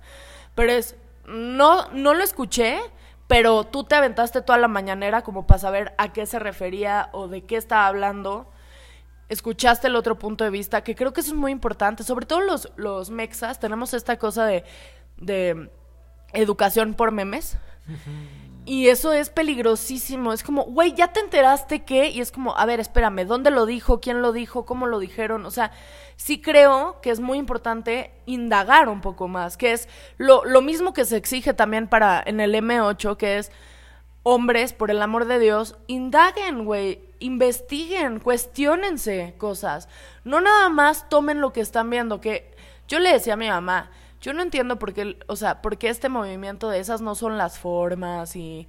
pero 0.55 0.73
es, 0.73 0.95
no, 1.25 1.91
no 1.93 2.13
lo 2.13 2.23
escuché, 2.23 2.79
pero 3.29 3.65
tú 3.65 3.85
te 3.85 3.95
aventaste 3.95 4.43
toda 4.43 4.59
la 4.59 4.69
mañanera 4.69 5.23
como 5.23 5.47
para 5.47 5.59
saber 5.59 5.95
a 5.97 6.13
qué 6.13 6.27
se 6.27 6.39
refería 6.39 7.09
o 7.13 7.29
de 7.29 7.47
qué 7.47 7.57
estaba 7.57 7.87
hablando 7.87 8.51
escuchaste 9.29 9.89
el 9.89 9.97
otro 9.97 10.19
punto 10.19 10.45
de 10.45 10.51
vista, 10.51 10.83
que 10.83 10.95
creo 10.95 11.13
que 11.13 11.21
eso 11.21 11.33
es 11.33 11.37
muy 11.37 11.53
importante. 11.53 12.03
Sobre 12.03 12.27
todo 12.27 12.41
los, 12.41 12.71
los 12.77 13.11
mexas, 13.11 13.61
tenemos 13.61 13.95
esta 13.95 14.19
cosa 14.19 14.47
de, 14.47 14.65
de 15.17 15.71
educación 16.33 16.95
por 16.95 17.13
memes. 17.13 17.59
Y 18.65 18.89
eso 18.89 19.15
es 19.15 19.31
peligrosísimo. 19.31 20.33
Es 20.33 20.43
como, 20.43 20.65
güey, 20.65 20.93
¿ya 20.93 21.13
te 21.13 21.21
enteraste 21.21 21.85
qué? 21.85 22.11
Y 22.11 22.21
es 22.21 22.31
como, 22.31 22.55
a 22.57 22.67
ver, 22.67 22.81
espérame, 22.81 23.27
¿dónde 23.27 23.51
lo 23.51 23.65
dijo? 23.65 24.01
¿Quién 24.01 24.21
lo 24.21 24.33
dijo? 24.33 24.67
¿Cómo 24.67 24.87
lo 24.87 24.99
dijeron? 24.99 25.47
O 25.47 25.51
sea, 25.51 25.73
sí 26.17 26.43
creo 26.43 27.01
que 27.01 27.11
es 27.11 27.21
muy 27.21 27.39
importante 27.39 28.13
indagar 28.27 28.91
un 28.91 29.01
poco 29.01 29.27
más, 29.27 29.57
que 29.57 29.73
es 29.73 29.89
lo, 30.19 30.45
lo 30.45 30.61
mismo 30.61 30.93
que 30.93 31.07
se 31.07 31.17
exige 31.17 31.55
también 31.55 31.89
para 31.89 32.23
en 32.27 32.41
el 32.41 32.55
M8, 32.55 33.17
que 33.17 33.39
es 33.39 33.51
hombres, 34.23 34.75
por 34.75 34.91
el 34.91 35.01
amor 35.01 35.25
de 35.25 35.39
Dios, 35.39 35.77
indaguen, 35.87 36.67
güey, 36.67 37.08
investiguen, 37.21 38.21
cuestionense 38.21 39.35
cosas. 39.39 39.89
No 40.25 40.41
nada 40.41 40.69
más 40.69 41.09
tomen 41.09 41.41
lo 41.41 41.53
que 41.53 41.61
están 41.61 41.91
viendo, 41.91 42.21
que 42.21 42.55
yo 42.87 42.99
le 42.99 43.13
decía 43.13 43.35
a 43.35 43.37
mi 43.37 43.49
mamá, 43.49 43.91
yo 44.21 44.33
no 44.33 44.43
entiendo 44.43 44.79
por 44.79 44.95
qué, 44.95 45.19
o 45.27 45.37
sea, 45.37 45.63
por 45.63 45.79
qué 45.79 45.89
este 45.89 46.09
movimiento 46.09 46.69
de 46.69 46.81
esas 46.81 47.01
no 47.01 47.15
son 47.15 47.39
las 47.39 47.59
formas 47.59 48.35
y, 48.37 48.69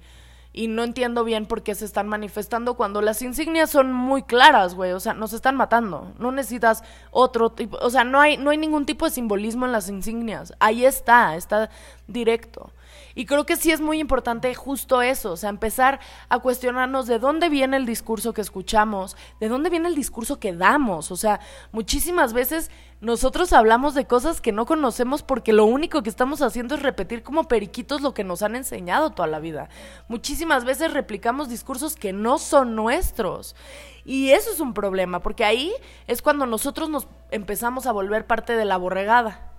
y 0.52 0.68
no 0.68 0.82
entiendo 0.82 1.22
bien 1.24 1.46
por 1.46 1.62
qué 1.62 1.74
se 1.74 1.84
están 1.84 2.08
manifestando 2.08 2.74
cuando 2.74 3.02
las 3.02 3.22
insignias 3.22 3.70
son 3.70 3.92
muy 3.92 4.22
claras, 4.22 4.74
güey, 4.74 4.92
o 4.92 5.00
sea, 5.00 5.14
nos 5.14 5.32
están 5.32 5.56
matando. 5.56 6.12
No 6.18 6.32
necesitas 6.32 6.82
otro 7.12 7.50
tipo, 7.50 7.78
o 7.80 7.90
sea, 7.90 8.04
no 8.04 8.20
hay 8.20 8.36
no 8.36 8.50
hay 8.50 8.58
ningún 8.58 8.86
tipo 8.86 9.04
de 9.04 9.12
simbolismo 9.12 9.66
en 9.66 9.72
las 9.72 9.88
insignias. 9.88 10.52
Ahí 10.58 10.84
está, 10.84 11.36
está 11.36 11.70
directo. 12.08 12.72
Y 13.14 13.26
creo 13.26 13.44
que 13.44 13.56
sí 13.56 13.70
es 13.70 13.80
muy 13.80 14.00
importante 14.00 14.54
justo 14.54 15.02
eso, 15.02 15.32
o 15.32 15.36
sea, 15.36 15.50
empezar 15.50 16.00
a 16.28 16.38
cuestionarnos 16.38 17.06
de 17.06 17.18
dónde 17.18 17.48
viene 17.48 17.76
el 17.76 17.86
discurso 17.86 18.32
que 18.32 18.40
escuchamos, 18.40 19.16
de 19.40 19.48
dónde 19.48 19.70
viene 19.70 19.88
el 19.88 19.94
discurso 19.94 20.38
que 20.38 20.52
damos. 20.52 21.10
O 21.10 21.16
sea, 21.16 21.40
muchísimas 21.72 22.32
veces 22.32 22.70
nosotros 23.00 23.54
hablamos 23.54 23.94
de 23.94 24.06
cosas 24.06 24.42
que 24.42 24.52
no 24.52 24.66
conocemos 24.66 25.22
porque 25.22 25.54
lo 25.54 25.64
único 25.64 26.02
que 26.02 26.10
estamos 26.10 26.42
haciendo 26.42 26.74
es 26.74 26.82
repetir 26.82 27.22
como 27.22 27.44
periquitos 27.44 28.02
lo 28.02 28.12
que 28.12 28.24
nos 28.24 28.42
han 28.42 28.56
enseñado 28.56 29.10
toda 29.10 29.26
la 29.26 29.40
vida. 29.40 29.70
Muchísimas 30.08 30.66
veces 30.66 30.92
replicamos 30.92 31.48
discursos 31.48 31.96
que 31.96 32.12
no 32.12 32.38
son 32.38 32.76
nuestros. 32.76 33.56
Y 34.04 34.30
eso 34.30 34.50
es 34.52 34.60
un 34.60 34.74
problema, 34.74 35.20
porque 35.20 35.44
ahí 35.44 35.72
es 36.06 36.20
cuando 36.20 36.44
nosotros 36.44 36.90
nos 36.90 37.08
empezamos 37.30 37.86
a 37.86 37.92
volver 37.92 38.26
parte 38.26 38.54
de 38.54 38.66
la 38.66 38.76
borregada. 38.76 39.50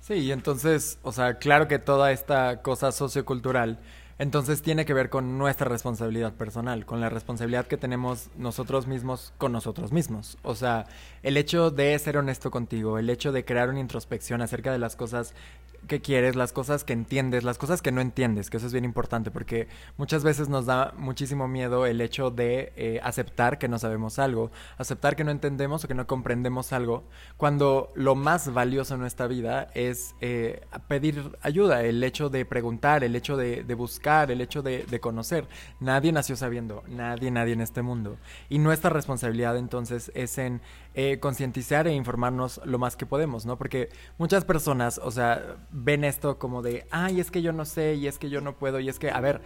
Sí, 0.00 0.14
y 0.14 0.30
entonces, 0.30 1.00
o 1.02 1.10
sea, 1.10 1.38
claro 1.38 1.66
que 1.66 1.80
toda 1.80 2.12
esta 2.12 2.62
cosa 2.62 2.92
sociocultural 2.92 3.80
entonces 4.18 4.62
tiene 4.62 4.86
que 4.86 4.94
ver 4.94 5.10
con 5.10 5.36
nuestra 5.36 5.68
responsabilidad 5.68 6.32
personal, 6.32 6.86
con 6.86 7.00
la 7.00 7.10
responsabilidad 7.10 7.66
que 7.66 7.76
tenemos 7.76 8.30
nosotros 8.36 8.86
mismos 8.86 9.34
con 9.36 9.52
nosotros 9.52 9.92
mismos. 9.92 10.38
O 10.42 10.54
sea, 10.54 10.86
el 11.26 11.36
hecho 11.36 11.72
de 11.72 11.98
ser 11.98 12.18
honesto 12.18 12.52
contigo, 12.52 12.98
el 12.98 13.10
hecho 13.10 13.32
de 13.32 13.44
crear 13.44 13.68
una 13.68 13.80
introspección 13.80 14.42
acerca 14.42 14.70
de 14.70 14.78
las 14.78 14.94
cosas 14.94 15.34
que 15.88 16.00
quieres, 16.00 16.36
las 16.36 16.52
cosas 16.52 16.84
que 16.84 16.92
entiendes, 16.92 17.42
las 17.42 17.58
cosas 17.58 17.82
que 17.82 17.90
no 17.90 18.00
entiendes, 18.00 18.48
que 18.48 18.58
eso 18.58 18.66
es 18.66 18.72
bien 18.72 18.84
importante 18.84 19.32
porque 19.32 19.66
muchas 19.96 20.22
veces 20.22 20.48
nos 20.48 20.66
da 20.66 20.94
muchísimo 20.96 21.48
miedo 21.48 21.84
el 21.86 22.00
hecho 22.00 22.30
de 22.30 22.72
eh, 22.76 23.00
aceptar 23.02 23.58
que 23.58 23.66
no 23.68 23.78
sabemos 23.80 24.20
algo, 24.20 24.52
aceptar 24.78 25.16
que 25.16 25.24
no 25.24 25.32
entendemos 25.32 25.84
o 25.84 25.88
que 25.88 25.94
no 25.94 26.06
comprendemos 26.06 26.72
algo, 26.72 27.04
cuando 27.36 27.92
lo 27.94 28.14
más 28.14 28.52
valioso 28.52 28.94
en 28.94 29.00
nuestra 29.00 29.26
vida 29.26 29.68
es 29.74 30.14
eh, 30.20 30.60
pedir 30.86 31.36
ayuda, 31.42 31.82
el 31.82 32.02
hecho 32.04 32.30
de 32.30 32.44
preguntar, 32.44 33.02
el 33.02 33.16
hecho 33.16 33.36
de 33.36 33.62
buscar 33.74 34.30
el 34.30 34.40
hecho 34.40 34.62
de, 34.62 35.00
conocer. 35.00 35.46
Nadie 35.78 36.10
nació 36.10 36.36
sabiendo, 36.36 36.82
nadie, 36.88 37.30
nadie 37.30 37.52
en 37.52 37.60
este 37.60 37.82
mundo. 37.82 38.16
Y 38.48 38.58
nuestra 38.58 38.90
responsabilidad 38.90 39.56
entonces 39.56 40.10
es 40.14 40.38
en 40.38 40.62
eh, 40.98 41.20
concientizar 41.20 41.86
e 41.86 41.92
informarnos 41.92 42.58
lo 42.64 42.78
más 42.78 42.96
que 42.96 43.04
podemos, 43.04 43.44
¿no? 43.44 43.58
Porque 43.58 43.90
muchas 44.16 44.46
personas, 44.46 44.98
o 44.98 45.10
sea, 45.10 45.58
ven 45.70 46.04
esto 46.04 46.38
como 46.38 46.62
de, 46.62 46.86
ay, 46.90 47.20
es 47.20 47.30
que 47.30 47.42
yo 47.42 47.52
no 47.52 47.66
sé, 47.66 47.96
y 47.96 48.06
es 48.06 48.18
que 48.18 48.30
yo 48.30 48.40
no 48.40 48.56
puedo, 48.56 48.80
y 48.80 48.88
es 48.88 48.98
que, 48.98 49.10
a 49.10 49.20
ver, 49.20 49.42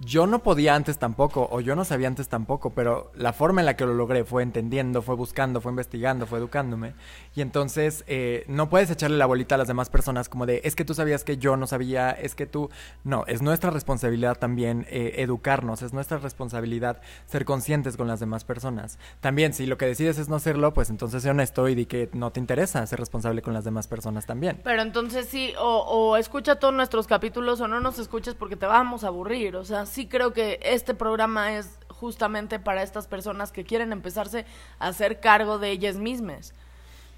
yo 0.00 0.26
no 0.26 0.42
podía 0.42 0.74
antes 0.74 0.98
tampoco, 0.98 1.46
o 1.50 1.60
yo 1.60 1.76
no 1.76 1.84
sabía 1.84 2.08
antes 2.08 2.28
tampoco, 2.28 2.70
pero 2.70 3.12
la 3.14 3.34
forma 3.34 3.60
en 3.60 3.66
la 3.66 3.76
que 3.76 3.84
lo 3.84 3.92
logré 3.92 4.24
fue 4.24 4.42
entendiendo, 4.42 5.02
fue 5.02 5.14
buscando, 5.14 5.60
fue 5.60 5.72
investigando, 5.72 6.26
fue 6.26 6.38
educándome. 6.38 6.94
Y 7.36 7.42
entonces 7.42 8.02
eh, 8.06 8.44
no 8.48 8.70
puedes 8.70 8.90
echarle 8.90 9.18
la 9.18 9.26
bolita 9.26 9.56
a 9.56 9.58
las 9.58 9.68
demás 9.68 9.90
personas 9.90 10.30
como 10.30 10.46
de, 10.46 10.62
es 10.64 10.74
que 10.74 10.86
tú 10.86 10.94
sabías 10.94 11.22
que 11.22 11.36
yo 11.36 11.56
no 11.58 11.66
sabía, 11.66 12.12
es 12.12 12.34
que 12.34 12.46
tú... 12.46 12.70
No, 13.04 13.24
es 13.26 13.42
nuestra 13.42 13.70
responsabilidad 13.70 14.38
también 14.38 14.86
eh, 14.88 15.16
educarnos, 15.18 15.82
es 15.82 15.92
nuestra 15.92 16.16
responsabilidad 16.16 17.02
ser 17.26 17.44
conscientes 17.44 17.98
con 17.98 18.08
las 18.08 18.20
demás 18.20 18.44
personas. 18.44 18.98
También, 19.20 19.52
si 19.52 19.66
lo 19.66 19.76
que 19.76 19.86
decides 19.86 20.18
es 20.18 20.30
no 20.30 20.36
hacerlo, 20.36 20.72
pues 20.72 20.88
entonces 20.88 21.22
sé 21.22 21.28
honesto 21.28 21.68
y 21.68 21.74
di 21.74 21.84
que 21.84 22.08
no 22.14 22.30
te 22.30 22.40
interesa 22.40 22.86
ser 22.86 23.00
responsable 23.00 23.42
con 23.42 23.52
las 23.52 23.64
demás 23.64 23.86
personas 23.86 24.24
también. 24.24 24.60
Pero 24.64 24.80
entonces 24.80 25.26
sí, 25.26 25.52
o, 25.58 25.80
o 25.80 26.16
escucha 26.16 26.56
todos 26.56 26.72
nuestros 26.72 27.06
capítulos 27.06 27.60
o 27.60 27.68
no 27.68 27.80
nos 27.80 27.98
escuches 27.98 28.34
porque 28.34 28.56
te 28.56 28.64
vamos 28.64 29.04
a 29.04 29.08
aburrir, 29.08 29.56
o 29.56 29.64
sea 29.64 29.84
sí 29.90 30.06
creo 30.06 30.32
que 30.32 30.60
este 30.62 30.94
programa 30.94 31.56
es 31.56 31.78
justamente 31.88 32.58
para 32.58 32.82
estas 32.82 33.06
personas 33.06 33.52
que 33.52 33.64
quieren 33.64 33.92
empezarse 33.92 34.46
a 34.78 34.88
hacer 34.88 35.20
cargo 35.20 35.58
de 35.58 35.70
ellas 35.70 35.96
mismas. 35.96 36.54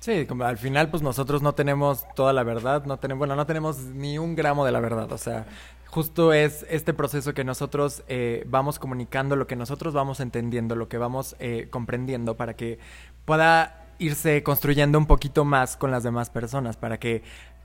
Sí, 0.01 0.27
como 0.27 0.43
al 0.45 0.59
final 0.59 0.91
pues 0.91 1.03
nosotros 1.03 1.43
no 1.43 1.55
tenemos 1.55 2.05
toda 2.17 2.33
la 2.33 2.43
verdad, 2.43 2.85
no 2.87 2.99
tenemos, 2.99 3.21
bueno, 3.21 3.37
no 3.37 3.47
tenemos 3.47 3.79
ni 3.79 4.19
un 4.19 4.35
gramo 4.35 4.65
de 4.65 4.73
la 4.73 4.81
verdad, 4.81 5.13
o 5.13 5.19
sea, 5.19 5.47
justo 5.87 6.33
es 6.33 6.67
este 6.69 6.93
proceso 6.93 7.35
que 7.35 7.45
nosotros 7.45 8.03
eh, 8.09 8.45
vamos 8.49 8.81
comunicando, 8.81 9.37
lo 9.37 9.47
que 9.47 9.55
nosotros 9.55 9.95
vamos 9.95 10.19
entendiendo, 10.19 10.75
lo 10.75 10.89
que 10.89 10.99
vamos 10.99 11.37
eh, 11.39 11.69
comprendiendo 11.71 12.37
para 12.37 12.57
que 12.57 12.81
pueda 13.25 13.83
irse 13.99 14.43
construyendo 14.43 14.99
un 14.99 15.07
poquito 15.07 15.45
más 15.45 15.77
con 15.77 15.93
las 15.93 16.03
demás 16.03 16.31
personas, 16.31 16.77
para 16.77 16.99
que 16.99 17.23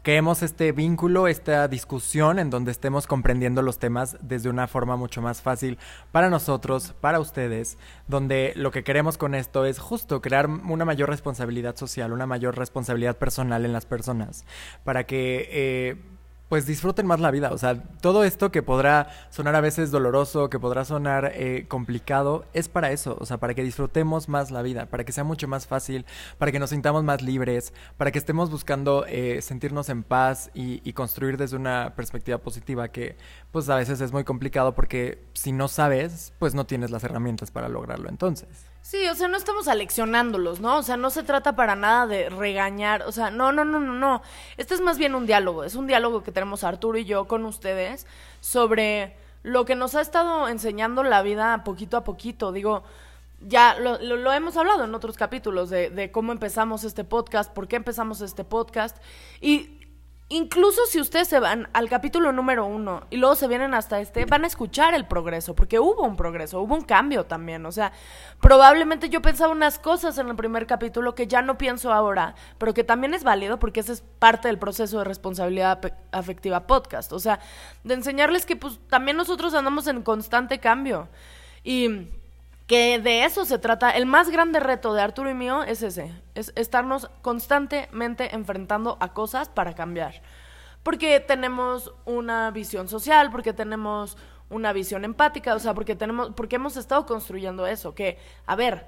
creemos 0.07 0.41
este 0.41 0.71
vínculo, 0.71 1.27
esta 1.27 1.67
discusión 1.67 2.39
en 2.39 2.49
donde 2.49 2.71
estemos 2.71 3.07
comprendiendo 3.07 3.61
los 3.61 3.77
temas 3.77 4.15
desde 4.21 4.49
una 4.49 4.65
forma 4.69 4.95
mucho 4.95 5.21
más 5.21 5.41
fácil 5.41 5.77
para 6.13 6.29
nosotros, 6.29 6.95
para 7.01 7.19
ustedes, 7.19 7.77
donde 8.07 8.53
lo 8.55 8.71
que 8.71 8.85
queremos 8.85 9.17
con 9.17 9.35
esto 9.35 9.65
es 9.65 9.79
justo 9.79 10.21
crear 10.21 10.47
una 10.47 10.85
mayor 10.85 11.09
responsabilidad 11.09 11.75
social, 11.75 12.13
una 12.13 12.25
mayor 12.25 12.57
responsabilidad 12.57 13.17
personal 13.17 13.65
en 13.65 13.73
las 13.73 13.85
personas, 13.85 14.45
para 14.85 15.05
que... 15.05 15.49
Eh, 15.51 16.16
pues 16.49 16.65
disfruten 16.65 17.05
más 17.05 17.19
la 17.19 17.31
vida. 17.31 17.51
O 17.51 17.57
sea, 17.57 17.81
todo 18.01 18.23
esto 18.23 18.51
que 18.51 18.63
podrá 18.63 19.09
sonar 19.29 19.55
a 19.55 19.61
veces 19.61 19.91
doloroso, 19.91 20.49
que 20.49 20.59
podrá 20.59 20.85
sonar 20.85 21.31
eh, 21.33 21.65
complicado, 21.67 22.45
es 22.53 22.69
para 22.69 22.91
eso. 22.91 23.17
O 23.19 23.25
sea, 23.25 23.37
para 23.37 23.53
que 23.53 23.63
disfrutemos 23.63 24.29
más 24.29 24.51
la 24.51 24.61
vida, 24.61 24.85
para 24.85 25.03
que 25.03 25.11
sea 25.11 25.23
mucho 25.23 25.47
más 25.47 25.67
fácil, 25.67 26.05
para 26.37 26.51
que 26.51 26.59
nos 26.59 26.69
sintamos 26.69 27.03
más 27.03 27.21
libres, 27.21 27.73
para 27.97 28.11
que 28.11 28.19
estemos 28.19 28.49
buscando 28.51 29.05
eh, 29.07 29.41
sentirnos 29.41 29.89
en 29.89 30.03
paz 30.03 30.51
y, 30.53 30.81
y, 30.87 30.93
construir 30.93 31.37
desde 31.37 31.55
una 31.55 31.93
perspectiva 31.95 32.37
positiva 32.39 32.89
que 32.89 33.17
pues 33.51 33.69
a 33.69 33.75
veces 33.75 34.01
es 34.01 34.11
muy 34.11 34.23
complicado 34.23 34.73
porque 34.73 35.23
si 35.33 35.51
no 35.51 35.67
sabes, 35.67 36.33
pues 36.39 36.53
no 36.53 36.65
tienes 36.65 36.91
las 36.91 37.03
herramientas 37.03 37.51
para 37.51 37.69
lograrlo 37.69 38.09
entonces. 38.09 38.66
Sí, 38.88 39.06
o 39.10 39.15
sea, 39.15 39.27
no 39.27 39.36
estamos 39.36 39.67
aleccionándolos, 39.67 40.62
¿no? 40.62 40.77
O 40.77 40.82
sea, 40.82 40.96
no 40.96 41.10
se 41.10 41.22
trata 41.22 41.58
para 41.58 41.75
nada 41.75 42.08
de 42.08 42.29
regañar, 42.29 43.03
o 43.03 43.12
sea, 43.12 43.32
no, 43.32 43.51
no, 43.51 43.65
no, 43.65 43.82
no, 43.82 43.91
no. 43.91 44.22
Este 44.56 44.75
es 44.75 44.79
más 44.79 44.98
bien 44.98 45.13
un 45.13 45.25
diálogo, 45.25 45.65
es 45.65 45.75
un 45.75 45.88
diálogo 45.88 46.24
que 46.24 46.32
tenemos 46.32 46.63
Arturo 46.63 46.98
y 46.98 47.03
yo 47.03 47.27
con 47.27 47.44
ustedes 47.44 48.08
sobre 48.39 49.17
lo 49.44 49.65
que 49.65 49.75
nos 49.75 49.96
ha 49.96 50.00
estado 50.00 50.48
enseñando 50.48 51.03
la 51.03 51.22
vida 51.22 51.65
poquito 51.65 51.98
a 51.98 52.06
poquito. 52.06 52.53
Digo, 52.53 52.84
ya 53.46 53.77
lo, 53.77 53.98
lo, 53.98 54.32
hemos 54.32 54.56
hablado 54.56 54.86
en 54.86 54.96
otros 54.96 55.17
capítulos 55.17 55.70
de, 55.70 55.89
de 55.89 56.10
cómo 56.10 56.32
empezamos 56.32 56.86
este 56.86 57.03
podcast, 57.03 57.51
por 57.51 57.67
qué 57.67 57.75
empezamos 57.75 58.22
este 58.22 58.46
podcast. 58.46 58.96
Y 59.41 59.76
Incluso 60.29 60.86
si 60.88 61.00
ustedes 61.00 61.29
se 61.29 61.39
van 61.39 61.69
al 61.72 61.88
capítulo 61.88 62.34
número 62.34 62.65
uno 62.65 63.07
y 63.10 63.15
luego 63.15 63.36
se 63.36 63.48
vienen 63.48 63.74
hasta 63.74 64.01
este, 64.01 64.25
van 64.25 64.43
a 64.43 64.48
escuchar 64.48 64.93
el 64.93 65.07
progreso, 65.07 65.55
porque 65.55 65.79
hubo 65.79 66.03
un 66.03 66.17
progreso, 66.17 66.60
hubo 66.60 66.75
un 66.75 66.81
cambio 66.81 67.25
también. 67.25 67.65
O 67.65 67.72
sea, 67.72 67.93
probablemente 68.41 69.07
yo 69.07 69.22
pensaba 69.22 69.53
unas 69.53 69.79
cosas 69.79 70.17
en 70.17 70.27
el 70.27 70.36
primer 70.36 70.67
capítulo 70.67 71.15
que 71.15 71.27
ya 71.27 71.41
no 71.41 71.57
pienso 71.57 71.93
ahora, 71.93 72.36
pero 72.57 72.74
que 72.74 72.84
también 72.84 73.13
es 73.13 73.24
válido 73.24 73.57
porque 73.57 73.79
ese 73.79 73.93
es 73.93 74.01
parte 74.19 74.50
del 74.50 74.60
proceso 74.60 74.98
de 74.98 75.05
responsabilidad 75.05 75.79
afectiva 76.12 76.67
podcast. 76.67 77.13
O 77.13 77.19
sea, 77.19 77.39
de 77.86 77.93
enseñarles 77.93 78.46
que 78.46 78.57
pues 78.57 78.81
también 78.89 79.15
nosotros 79.15 79.53
andamos 79.53 79.88
en 79.88 80.01
constante 80.01 80.60
cambio. 80.60 81.07
Y 81.63 82.10
que 82.67 83.00
de 83.00 83.24
eso 83.24 83.45
se 83.45 83.57
trata. 83.57 83.91
El 83.91 84.05
más 84.05 84.29
grande 84.29 84.59
reto 84.59 84.93
de 84.93 85.01
Arturo 85.01 85.29
y 85.29 85.33
mío 85.33 85.63
es 85.63 85.81
ese, 85.81 86.13
es 86.36 86.51
estarnos 86.55 87.09
constantemente 87.21 88.36
enfrentando 88.36 88.97
a 89.00 89.13
cosas 89.13 89.50
para 89.50 89.74
cambiar. 89.74 90.21
Porque 90.83 91.19
tenemos 91.19 91.93
una 92.05 92.51
visión 92.51 92.88
social, 92.88 93.31
porque 93.31 93.53
tenemos 93.53 94.17
una 94.50 94.74
visión 94.74 95.05
empática, 95.05 95.55
o 95.55 95.59
sea, 95.59 95.74
porque 95.74 95.95
tenemos, 95.95 96.31
porque 96.36 96.57
hemos 96.57 96.77
estado 96.77 97.05
construyendo 97.05 97.67
eso, 97.67 97.95
que, 97.95 98.17
a 98.45 98.55
ver, 98.55 98.86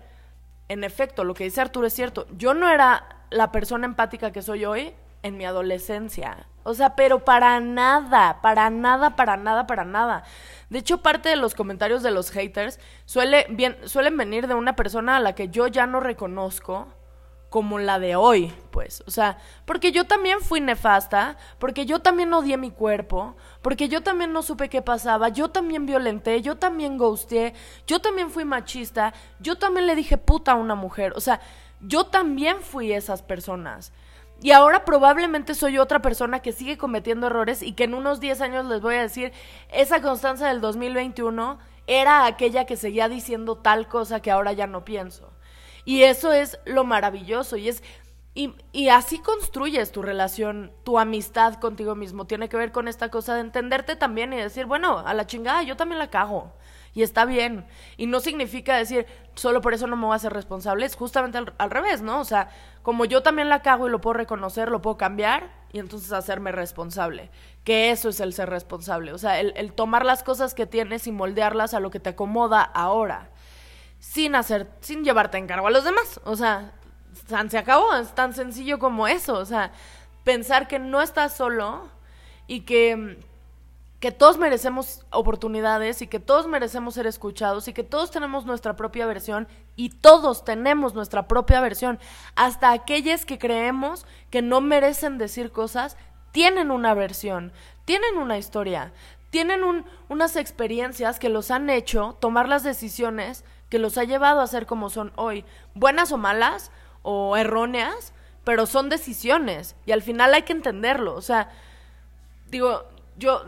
en 0.68 0.84
efecto, 0.84 1.24
lo 1.24 1.34
que 1.34 1.46
dice 1.46 1.62
Arturo 1.62 1.88
es 1.88 1.94
cierto. 1.94 2.28
Yo 2.38 2.54
no 2.54 2.70
era 2.70 3.24
la 3.30 3.52
persona 3.52 3.86
empática 3.86 4.32
que 4.32 4.42
soy 4.42 4.66
hoy 4.66 4.94
en 5.24 5.38
mi 5.38 5.46
adolescencia. 5.46 6.48
O 6.64 6.74
sea, 6.74 6.96
pero 6.96 7.26
para 7.26 7.60
nada, 7.60 8.42
para 8.42 8.70
nada, 8.70 9.16
para 9.16 9.38
nada, 9.38 9.66
para 9.68 9.86
nada. 9.86 10.24
De 10.70 10.80
hecho, 10.80 11.02
parte 11.02 11.30
de 11.30 11.36
los 11.36 11.56
comentarios 11.56 12.04
de 12.04 12.12
los 12.12 12.32
haters 12.32 12.80
suele, 13.06 13.48
bien, 13.50 13.78
suelen 13.86 14.18
venir 14.18 14.48
de 14.48 14.54
una 14.54 14.76
persona 14.76 15.18
a 15.18 15.20
la 15.20 15.34
que 15.34 15.50
yo 15.50 15.68
ya 15.68 15.88
no 15.88 16.00
reconozco 16.00 16.88
como 17.50 17.80
la 17.80 17.98
de 17.98 18.16
hoy, 18.16 18.54
pues. 18.72 19.04
O 19.08 19.12
sea, 19.12 19.40
porque 19.66 19.92
yo 19.92 20.06
también 20.06 20.40
fui 20.42 20.62
nefasta, 20.62 21.38
porque 21.58 21.86
yo 21.86 22.00
también 22.00 22.32
odié 22.34 22.58
mi 22.58 22.72
cuerpo, 22.72 23.36
porque 23.62 23.90
yo 23.90 24.02
también 24.02 24.32
no 24.32 24.44
supe 24.44 24.70
qué 24.70 24.82
pasaba, 24.82 25.30
yo 25.30 25.50
también 25.50 25.86
violenté, 25.86 26.42
yo 26.42 26.58
también 26.58 26.98
ghosteé, 26.98 27.54
yo 27.88 28.00
también 28.00 28.30
fui 28.30 28.46
machista, 28.46 29.14
yo 29.40 29.58
también 29.58 29.88
le 29.88 29.96
dije 29.96 30.18
puta 30.18 30.52
a 30.52 30.56
una 30.56 30.76
mujer. 30.76 31.14
O 31.16 31.22
sea, 31.22 31.42
yo 31.82 32.06
también 32.06 32.62
fui 32.62 32.92
esas 32.92 33.24
personas. 33.24 33.92
Y 34.42 34.52
ahora 34.52 34.86
probablemente 34.86 35.54
soy 35.54 35.78
otra 35.78 36.02
persona 36.02 36.42
que 36.42 36.54
sigue 36.54 36.78
cometiendo 36.78 37.28
errores 37.28 37.62
y 37.62 37.74
que 37.74 37.84
en 37.84 37.94
unos 37.94 38.20
10 38.20 38.42
años 38.42 38.66
les 38.66 38.82
voy 38.82 38.96
a 38.96 39.02
decir, 39.02 39.34
esa 39.70 40.02
constancia 40.02 40.48
del 40.48 40.62
2021 40.62 41.60
era 41.88 42.26
aquella 42.26 42.66
que 42.66 42.78
seguía 42.78 43.10
diciendo 43.10 43.58
tal 43.58 43.88
cosa 43.88 44.22
que 44.22 44.32
ahora 44.32 44.54
ya 44.54 44.68
no 44.68 44.86
pienso. 44.86 45.34
Y 45.84 46.04
eso 46.04 46.32
es 46.32 46.60
lo 46.66 46.84
maravilloso 46.84 47.58
y 47.58 47.70
es 47.70 47.84
y, 48.36 48.54
y, 48.72 48.90
así 48.90 49.18
construyes 49.18 49.92
tu 49.92 50.02
relación, 50.02 50.72
tu 50.86 51.00
amistad 51.00 51.56
contigo 51.56 51.96
mismo. 51.96 52.26
Tiene 52.26 52.48
que 52.48 52.56
ver 52.56 52.72
con 52.72 52.88
esta 52.88 53.10
cosa 53.10 53.34
de 53.34 53.42
entenderte 53.42 53.96
también 53.96 54.32
y 54.32 54.38
decir, 54.38 54.66
bueno, 54.66 55.00
a 55.00 55.14
la 55.14 55.26
chingada, 55.26 55.64
yo 55.64 55.76
también 55.76 56.00
la 56.00 56.10
cago 56.10 56.54
y 56.94 57.04
está 57.04 57.26
bien. 57.26 57.66
Y 57.98 58.08
no 58.08 58.20
significa 58.20 58.78
decir, 58.78 59.06
solo 59.40 59.62
por 59.62 59.74
eso 59.74 59.88
no 59.88 59.96
me 59.96 60.06
voy 60.06 60.14
a 60.14 60.18
hacer 60.18 60.34
responsable, 60.34 60.86
es 60.86 60.96
justamente 60.96 61.40
al, 61.58 61.72
revés, 61.72 62.02
¿no? 62.02 62.20
O 62.20 62.26
sea, 62.26 62.50
como 62.84 63.06
yo 63.06 63.24
también 63.24 63.50
la 63.50 63.62
cago 63.62 63.88
y 63.88 63.92
lo 63.92 64.02
puedo 64.02 64.14
reconocer, 64.14 64.70
lo 64.70 64.82
puedo 64.82 64.98
cambiar 64.98 65.50
y 65.72 65.80
entonces 65.80 66.12
hacerme 66.12 66.52
responsable. 66.52 67.30
Que 67.64 67.92
eso 67.92 68.10
es 68.10 68.20
el 68.20 68.34
ser 68.34 68.50
responsable, 68.50 69.14
o 69.14 69.18
sea, 69.18 69.40
el, 69.40 69.54
el 69.56 69.74
tomar 69.74 70.06
las 70.06 70.24
cosas 70.24 70.54
que 70.54 70.66
tienes 70.66 71.08
y 71.08 71.12
moldearlas 71.12 71.74
a 71.74 71.80
lo 71.80 71.92
que 71.92 72.00
te 72.00 72.10
acomoda 72.10 72.62
ahora. 72.62 73.30
Sin 74.00 74.36
hacer, 74.36 74.70
sin 74.80 75.04
llevarte 75.04 75.38
en 75.38 75.48
cargo 75.48 75.68
a 75.68 75.72
los 75.72 75.84
demás. 75.84 76.22
O 76.24 76.36
sea, 76.36 76.72
se 77.50 77.58
acabó, 77.58 77.94
es 77.96 78.14
tan 78.16 78.34
sencillo 78.34 78.80
como 78.80 79.08
eso. 79.08 79.34
O 79.34 79.46
sea, 79.46 79.72
pensar 80.24 80.68
que 80.68 80.80
no 80.80 81.02
estás 81.02 81.36
solo 81.36 81.90
y 82.48 82.62
que 82.62 83.20
que 84.00 84.12
todos 84.12 84.38
merecemos 84.38 85.06
oportunidades 85.12 86.02
y 86.02 86.08
que 86.08 86.20
todos 86.20 86.48
merecemos 86.48 86.94
ser 86.94 87.06
escuchados 87.06 87.68
y 87.68 87.74
que 87.74 87.84
todos 87.84 88.12
tenemos 88.12 88.46
nuestra 88.46 88.76
propia 88.76 89.06
versión 89.06 89.48
y 89.76 89.90
todos 89.90 90.46
tenemos 90.46 90.94
nuestra 90.94 91.28
propia 91.28 91.60
versión. 91.60 92.00
Hasta 92.36 92.72
aquellas 92.72 93.26
que 93.26 93.38
creemos 93.38 94.06
que 94.30 94.42
no 94.42 94.62
merecen 94.62 95.18
decir 95.18 95.52
cosas, 95.52 95.98
tienen 96.32 96.72
una 96.72 96.94
versión, 96.94 97.52
tienen 97.84 98.18
una 98.18 98.38
historia, 98.38 98.94
tienen 99.32 99.64
un, 99.64 99.86
unas 100.08 100.38
experiencias 100.38 101.20
que 101.20 101.30
los 101.30 101.52
han 101.52 101.70
hecho 101.70 102.16
tomar 102.22 102.48
las 102.48 102.64
decisiones 102.64 103.44
que 103.70 103.80
los 103.80 103.98
ha 103.98 104.04
llevado 104.04 104.42
a 104.42 104.48
ser 104.48 104.66
como 104.66 104.90
son 104.90 105.12
hoy, 105.16 105.46
buenas 105.76 106.12
o 106.12 106.18
malas 106.18 106.72
o 107.04 107.38
erróneas, 107.38 108.14
pero 108.44 108.66
son 108.66 108.90
decisiones 108.90 109.76
y 109.86 109.92
al 109.92 110.02
final 110.02 110.34
hay 110.34 110.44
que 110.44 110.54
entenderlo. 110.54 111.16
O 111.16 111.22
sea, 111.22 111.50
digo, 112.50 112.86
yo 113.20 113.44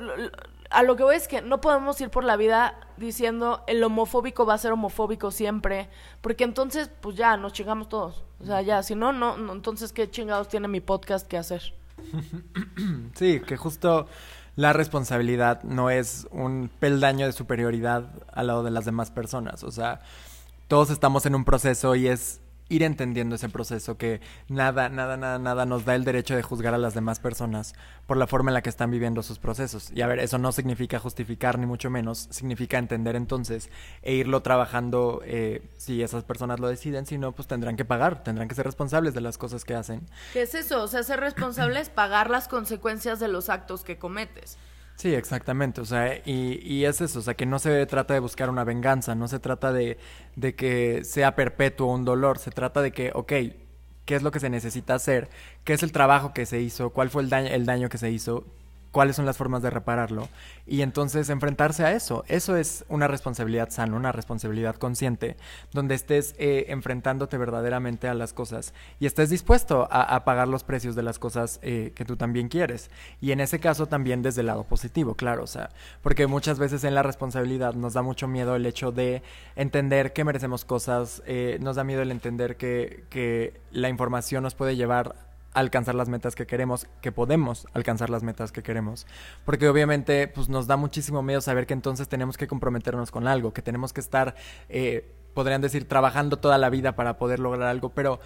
a 0.69 0.83
lo 0.83 0.95
que 0.95 1.03
voy 1.03 1.15
es 1.15 1.27
que 1.27 1.41
no 1.41 1.61
podemos 1.61 1.99
ir 2.01 2.09
por 2.09 2.23
la 2.23 2.37
vida 2.37 2.75
diciendo 2.97 3.63
el 3.67 3.83
homofóbico 3.83 4.45
va 4.45 4.53
a 4.53 4.57
ser 4.57 4.71
homofóbico 4.71 5.31
siempre, 5.31 5.89
porque 6.21 6.43
entonces 6.43 6.89
pues 7.01 7.15
ya 7.15 7.37
nos 7.37 7.53
chingamos 7.53 7.89
todos. 7.89 8.23
O 8.39 8.45
sea, 8.45 8.61
ya, 8.61 8.81
si 8.81 8.95
no, 8.95 9.11
no, 9.11 9.35
entonces 9.51 9.91
qué 9.91 10.09
chingados 10.09 10.47
tiene 10.47 10.67
mi 10.67 10.79
podcast 10.79 11.27
que 11.27 11.37
hacer. 11.37 11.73
Sí, 13.13 13.41
que 13.41 13.57
justo 13.57 14.07
la 14.55 14.73
responsabilidad 14.73 15.61
no 15.63 15.89
es 15.89 16.27
un 16.31 16.69
peldaño 16.79 17.25
de 17.25 17.33
superioridad 17.33 18.09
al 18.31 18.47
lado 18.47 18.63
de 18.63 18.71
las 18.71 18.85
demás 18.85 19.11
personas. 19.11 19.63
O 19.63 19.71
sea, 19.71 20.01
todos 20.67 20.89
estamos 20.89 21.25
en 21.25 21.35
un 21.35 21.45
proceso 21.45 21.95
y 21.95 22.07
es 22.07 22.41
ir 22.71 22.83
entendiendo 22.83 23.35
ese 23.35 23.49
proceso, 23.49 23.97
que 23.97 24.21
nada, 24.47 24.87
nada, 24.87 25.17
nada, 25.17 25.37
nada 25.39 25.65
nos 25.65 25.83
da 25.83 25.93
el 25.93 26.05
derecho 26.05 26.35
de 26.35 26.41
juzgar 26.41 26.73
a 26.73 26.77
las 26.77 26.93
demás 26.93 27.19
personas 27.19 27.73
por 28.07 28.15
la 28.15 28.27
forma 28.27 28.49
en 28.49 28.53
la 28.53 28.61
que 28.61 28.69
están 28.69 28.89
viviendo 28.89 29.21
sus 29.23 29.39
procesos. 29.39 29.91
Y 29.93 30.01
a 30.01 30.07
ver, 30.07 30.19
eso 30.19 30.37
no 30.37 30.53
significa 30.53 30.97
justificar 30.97 31.59
ni 31.59 31.65
mucho 31.65 31.89
menos, 31.89 32.27
significa 32.31 32.77
entender 32.77 33.17
entonces 33.17 33.69
e 34.01 34.13
irlo 34.13 34.41
trabajando 34.41 35.21
eh, 35.25 35.61
si 35.75 36.01
esas 36.01 36.23
personas 36.23 36.61
lo 36.61 36.69
deciden, 36.69 37.05
si 37.05 37.17
no, 37.17 37.33
pues 37.33 37.47
tendrán 37.47 37.75
que 37.75 37.83
pagar, 37.83 38.23
tendrán 38.23 38.47
que 38.47 38.55
ser 38.55 38.65
responsables 38.65 39.13
de 39.13 39.21
las 39.21 39.37
cosas 39.37 39.65
que 39.65 39.75
hacen. 39.75 40.07
¿Qué 40.31 40.43
es 40.43 40.55
eso? 40.55 40.81
O 40.81 40.87
sea, 40.87 41.03
ser 41.03 41.19
responsable 41.19 41.81
es 41.81 41.89
pagar 41.89 42.29
las 42.29 42.47
consecuencias 42.47 43.19
de 43.19 43.27
los 43.27 43.49
actos 43.49 43.83
que 43.83 43.97
cometes. 43.97 44.57
Sí, 45.01 45.15
exactamente, 45.15 45.81
o 45.81 45.85
sea, 45.85 46.17
y, 46.25 46.59
y, 46.61 46.85
es 46.85 47.01
eso, 47.01 47.17
o 47.19 47.21
sea, 47.23 47.33
que 47.33 47.47
no 47.47 47.57
se 47.57 47.87
trata 47.87 48.13
de 48.13 48.19
buscar 48.19 48.51
una 48.51 48.63
venganza, 48.63 49.15
no 49.15 49.27
se 49.27 49.39
trata 49.39 49.73
de, 49.73 49.97
de 50.35 50.55
que 50.55 51.03
sea 51.03 51.35
perpetuo 51.35 51.87
un 51.91 52.05
dolor, 52.05 52.37
se 52.37 52.51
trata 52.51 52.83
de 52.83 52.91
que, 52.91 53.09
ok, 53.15 53.33
¿qué 54.05 54.15
es 54.15 54.21
lo 54.21 54.29
que 54.29 54.39
se 54.39 54.51
necesita 54.51 54.93
hacer? 54.93 55.29
¿Qué 55.63 55.73
es 55.73 55.81
el 55.81 55.91
trabajo 55.91 56.33
que 56.35 56.45
se 56.45 56.61
hizo? 56.61 56.91
¿Cuál 56.91 57.09
fue 57.09 57.23
el 57.23 57.29
daño, 57.29 57.47
el 57.49 57.65
daño 57.65 57.89
que 57.89 57.97
se 57.97 58.11
hizo? 58.11 58.45
Cuáles 58.91 59.15
son 59.15 59.25
las 59.25 59.37
formas 59.37 59.61
de 59.61 59.69
repararlo 59.69 60.27
y 60.67 60.81
entonces 60.81 61.29
enfrentarse 61.29 61.83
a 61.83 61.93
eso. 61.93 62.23
Eso 62.27 62.55
es 62.55 62.85
una 62.89 63.07
responsabilidad 63.07 63.69
sana, 63.69 63.95
una 63.95 64.11
responsabilidad 64.11 64.75
consciente, 64.75 65.37
donde 65.71 65.95
estés 65.95 66.35
eh, 66.37 66.65
enfrentándote 66.69 67.37
verdaderamente 67.37 68.07
a 68.07 68.13
las 68.13 68.33
cosas 68.33 68.73
y 68.99 69.05
estés 69.05 69.29
dispuesto 69.29 69.87
a, 69.91 70.23
pagar 70.25 70.47
los 70.47 70.63
precios 70.63 70.95
de 70.95 71.03
las 71.03 71.19
cosas 71.19 71.59
eh, 71.63 71.93
que 71.95 72.05
tú 72.05 72.15
también 72.15 72.47
quieres. 72.47 72.91
Y 73.21 73.31
en 73.31 73.39
ese 73.39 73.59
caso 73.59 73.87
también 73.87 74.21
desde 74.21 74.41
el 74.41 74.47
lado 74.47 74.63
positivo, 74.63 75.15
claro, 75.15 75.43
o 75.43 75.47
sea, 75.47 75.69
porque 76.01 76.27
muchas 76.27 76.59
veces 76.59 76.83
en 76.83 76.95
la 76.95 77.03
responsabilidad 77.03 77.73
nos 77.73 77.93
da 77.93 78.01
mucho 78.01 78.27
miedo 78.27 78.55
el 78.55 78.65
hecho 78.65 78.91
de 78.91 79.23
entender 79.55 80.13
que 80.13 80.23
merecemos 80.23 80.65
cosas, 80.65 81.23
eh, 81.25 81.57
nos 81.61 81.75
da 81.75 81.83
miedo 81.83 82.01
el 82.01 82.11
entender 82.11 82.57
que, 82.57 83.05
que 83.09 83.59
la 83.71 83.89
información 83.89 84.43
nos 84.43 84.55
puede 84.55 84.75
llevar 84.75 85.30
alcanzar 85.53 85.95
las 85.95 86.09
metas 86.09 86.35
que 86.35 86.45
queremos, 86.45 86.87
que 87.01 87.11
podemos 87.11 87.67
alcanzar 87.73 88.09
las 88.09 88.23
metas 88.23 88.51
que 88.51 88.63
queremos. 88.63 89.07
Porque 89.45 89.67
obviamente 89.67 90.27
pues, 90.27 90.49
nos 90.49 90.67
da 90.67 90.77
muchísimo 90.77 91.21
miedo 91.21 91.41
saber 91.41 91.67
que 91.67 91.73
entonces 91.73 92.07
tenemos 92.07 92.37
que 92.37 92.47
comprometernos 92.47 93.11
con 93.11 93.27
algo, 93.27 93.53
que 93.53 93.61
tenemos 93.61 93.93
que 93.93 94.01
estar, 94.01 94.35
eh, 94.69 95.13
podrían 95.33 95.61
decir, 95.61 95.87
trabajando 95.87 96.37
toda 96.37 96.57
la 96.57 96.69
vida 96.69 96.95
para 96.95 97.17
poder 97.17 97.39
lograr 97.39 97.67
algo, 97.67 97.89
pero 97.89 98.19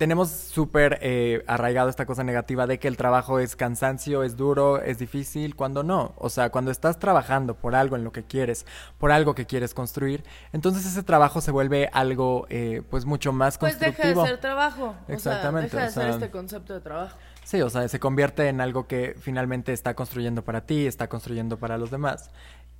tenemos 0.00 0.30
súper 0.30 0.98
eh, 1.02 1.44
arraigado 1.46 1.90
esta 1.90 2.06
cosa 2.06 2.24
negativa 2.24 2.66
de 2.66 2.78
que 2.78 2.88
el 2.88 2.96
trabajo 2.96 3.38
es 3.38 3.54
cansancio, 3.54 4.22
es 4.22 4.34
duro, 4.34 4.80
es 4.80 4.98
difícil, 4.98 5.54
cuando 5.54 5.82
no. 5.82 6.14
O 6.16 6.30
sea, 6.30 6.48
cuando 6.48 6.70
estás 6.70 6.98
trabajando 6.98 7.54
por 7.54 7.74
algo 7.74 7.96
en 7.96 8.04
lo 8.04 8.10
que 8.10 8.22
quieres, 8.24 8.64
por 8.96 9.12
algo 9.12 9.34
que 9.34 9.44
quieres 9.44 9.74
construir, 9.74 10.24
entonces 10.54 10.86
ese 10.86 11.02
trabajo 11.02 11.42
se 11.42 11.50
vuelve 11.50 11.90
algo 11.92 12.46
eh, 12.48 12.80
pues 12.88 13.04
mucho 13.04 13.34
más 13.34 13.58
Pues 13.58 13.74
constructivo. 13.76 14.08
deja 14.08 14.22
de 14.22 14.28
ser 14.30 14.40
trabajo. 14.40 14.94
Exactamente, 15.06 15.66
O 15.66 15.70
sea, 15.70 15.80
deja 15.80 15.82
de 15.82 15.90
o 15.90 15.92
sea- 15.92 16.02
ser 16.04 16.10
este 16.22 16.30
concepto 16.30 16.72
de 16.72 16.80
trabajo. 16.80 17.18
Sí, 17.44 17.60
o 17.60 17.68
sea, 17.68 17.86
se 17.88 17.98
convierte 18.00 18.48
en 18.48 18.60
algo 18.62 18.86
que 18.86 19.16
finalmente 19.20 19.72
está 19.74 19.92
construyendo 19.94 20.42
para 20.44 20.62
ti, 20.62 20.86
está 20.86 21.08
construyendo 21.08 21.58
para 21.58 21.76
los 21.76 21.90
demás. 21.90 22.30